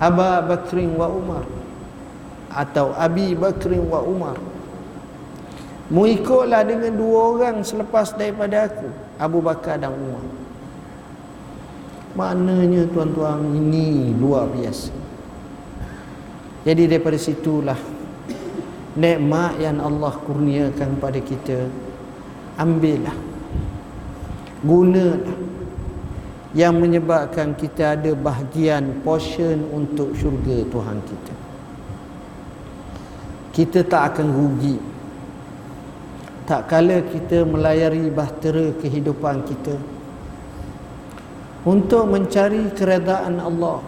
Aba 0.00 0.40
Bakrin 0.48 0.96
wa 0.96 1.12
Umar 1.12 1.44
atau 2.48 2.96
Abi 2.96 3.36
Bakrin 3.36 3.84
wa 3.84 4.00
Umar 4.00 4.40
mu 5.90 6.06
ikutlah 6.06 6.62
dengan 6.62 6.94
dua 6.94 7.18
orang 7.34 7.66
selepas 7.66 8.14
daripada 8.14 8.70
aku 8.70 8.88
Abu 9.18 9.42
Bakar 9.42 9.76
dan 9.82 9.90
Umar. 9.90 10.22
Maknanya 12.14 12.90
tuan-tuan 12.90 13.54
ini 13.54 14.14
luar 14.18 14.50
biasa. 14.50 14.90
Jadi 16.66 16.90
daripada 16.90 17.18
situlah 17.18 17.78
nikmat 18.98 19.56
yang 19.62 19.78
Allah 19.78 20.12
kurniakan 20.26 20.98
pada 20.98 21.18
kita 21.22 21.70
ambillah. 22.58 23.14
Gunalah. 24.60 25.48
Yang 26.50 26.74
menyebabkan 26.82 27.54
kita 27.54 27.94
ada 27.94 28.10
bahagian 28.10 29.06
portion 29.06 29.70
untuk 29.70 30.18
syurga 30.18 30.66
Tuhan 30.66 30.98
kita. 30.98 31.34
Kita 33.54 33.78
tak 33.86 34.02
akan 34.18 34.34
rugi 34.34 34.74
tak 36.50 36.66
kala 36.66 36.98
kita 37.06 37.46
melayari 37.46 38.10
bahtera 38.10 38.74
kehidupan 38.82 39.46
kita. 39.46 39.78
Untuk 41.62 42.10
mencari 42.10 42.74
keredaan 42.74 43.38
Allah 43.38 43.86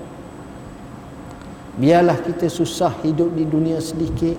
biarlah 1.75 2.23
kita 2.23 2.47
susah 2.47 2.95
hidup 3.03 3.35
di 3.35 3.43
dunia 3.51 3.83
sedikit 3.83 4.39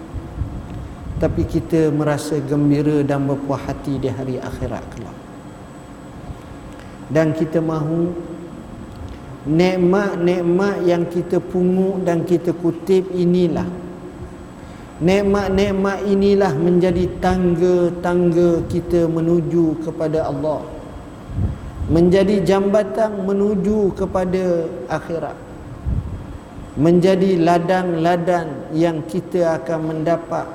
tapi 1.19 1.43
kita 1.43 1.91
merasa 1.91 2.39
gembira 2.39 3.03
dan 3.03 3.28
berpuas 3.28 3.59
hati 3.67 3.99
di 3.99 4.07
hari 4.07 4.39
akhirat 4.39 4.84
kelak. 4.95 5.17
Dan 7.11 7.36
kita 7.36 7.59
mahu 7.59 8.15
nikmat-nikmat 9.51 10.88
yang 10.88 11.03
kita 11.11 11.43
pungut 11.43 12.07
dan 12.07 12.24
kita 12.24 12.55
kutip 12.55 13.03
inilah 13.11 13.67
nikmat-nikmat 15.04 16.08
inilah 16.08 16.56
menjadi 16.56 17.12
tangga-tangga 17.20 18.64
kita 18.72 19.12
menuju 19.12 19.84
kepada 19.84 20.32
Allah. 20.32 20.64
Menjadi 21.91 22.39
jambatan 22.39 23.28
menuju 23.28 23.91
kepada 23.99 24.72
akhirat. 24.88 25.36
Menjadi 26.80 27.38
ladang-ladang 27.38 28.72
yang 28.72 29.04
kita 29.04 29.60
akan 29.62 29.93
mendapat 29.93 30.47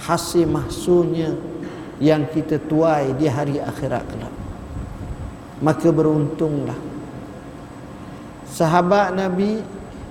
hasil 0.00 0.48
mahsulnya 0.48 1.36
yang 2.00 2.26
kita 2.32 2.58
tuai 2.66 3.12
di 3.14 3.28
hari 3.28 3.60
akhirat 3.60 4.02
kelak. 4.08 4.34
Maka 5.62 5.88
beruntunglah. 5.94 6.80
Sahabat 8.48 9.14
Nabi 9.14 9.62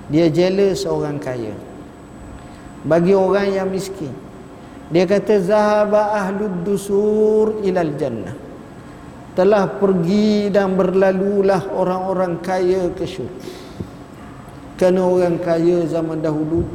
dia 0.08 0.32
jealous 0.32 0.88
orang 0.88 1.20
kaya 1.20 1.52
bagi 2.82 3.14
orang 3.14 3.48
yang 3.50 3.68
miskin 3.70 4.10
dia 4.92 5.08
kata 5.08 5.40
zahaba 5.40 6.12
ahlud 6.18 6.66
dusur 6.66 7.62
ilal 7.64 7.94
jannah 7.96 8.36
telah 9.32 9.64
pergi 9.80 10.52
dan 10.52 10.76
berlalulah 10.76 11.64
orang-orang 11.72 12.36
kaya 12.44 12.92
ke 12.92 13.08
syurga 13.08 13.48
kerana 14.76 15.06
orang 15.06 15.36
kaya 15.40 15.86
zaman 15.88 16.20
dahulu 16.20 16.66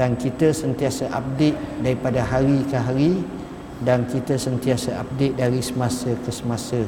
dan 0.00 0.16
kita 0.16 0.56
sentiasa 0.56 1.12
update 1.12 1.60
daripada 1.84 2.24
hari 2.24 2.64
ke 2.64 2.80
hari 2.80 3.20
dan 3.84 4.08
kita 4.08 4.40
sentiasa 4.40 4.96
update 4.96 5.36
dari 5.36 5.60
semasa 5.60 6.16
ke 6.16 6.32
semasa. 6.32 6.80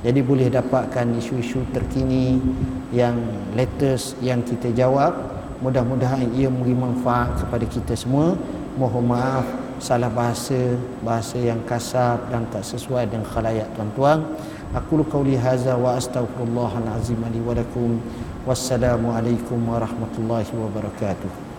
Jadi 0.00 0.24
boleh 0.24 0.48
dapatkan 0.48 1.12
isu-isu 1.18 1.60
terkini 1.74 2.38
yang 2.94 3.18
latest 3.58 4.14
yang 4.22 4.46
kita 4.46 4.70
jawab. 4.72 5.12
Mudah-mudahan 5.60 6.24
ia 6.32 6.48
memberi 6.48 6.72
manfaat 6.72 7.36
kepada 7.44 7.68
kita 7.68 7.92
semua. 7.98 8.32
Mohon 8.80 9.12
maaf 9.12 9.44
salah 9.80 10.12
bahasa 10.12 10.76
bahasa 11.00 11.40
yang 11.40 11.58
kasar 11.64 12.20
dan 12.28 12.44
tak 12.52 12.62
sesuai 12.62 13.08
dengan 13.08 13.26
khalayak 13.26 13.66
tuan-tuan. 13.74 14.22
Aku 14.76 15.02
qauli 15.08 15.34
hadza 15.34 15.74
wa 15.74 15.98
astaghfirullahal 15.98 16.88
azim 16.94 17.18
li 17.32 17.40
wa 17.42 17.56
lakum. 17.56 17.98
Wassalamu 18.46 19.10
alaikum 19.12 19.58
warahmatullahi 19.66 20.48
wabarakatuh 20.52 21.49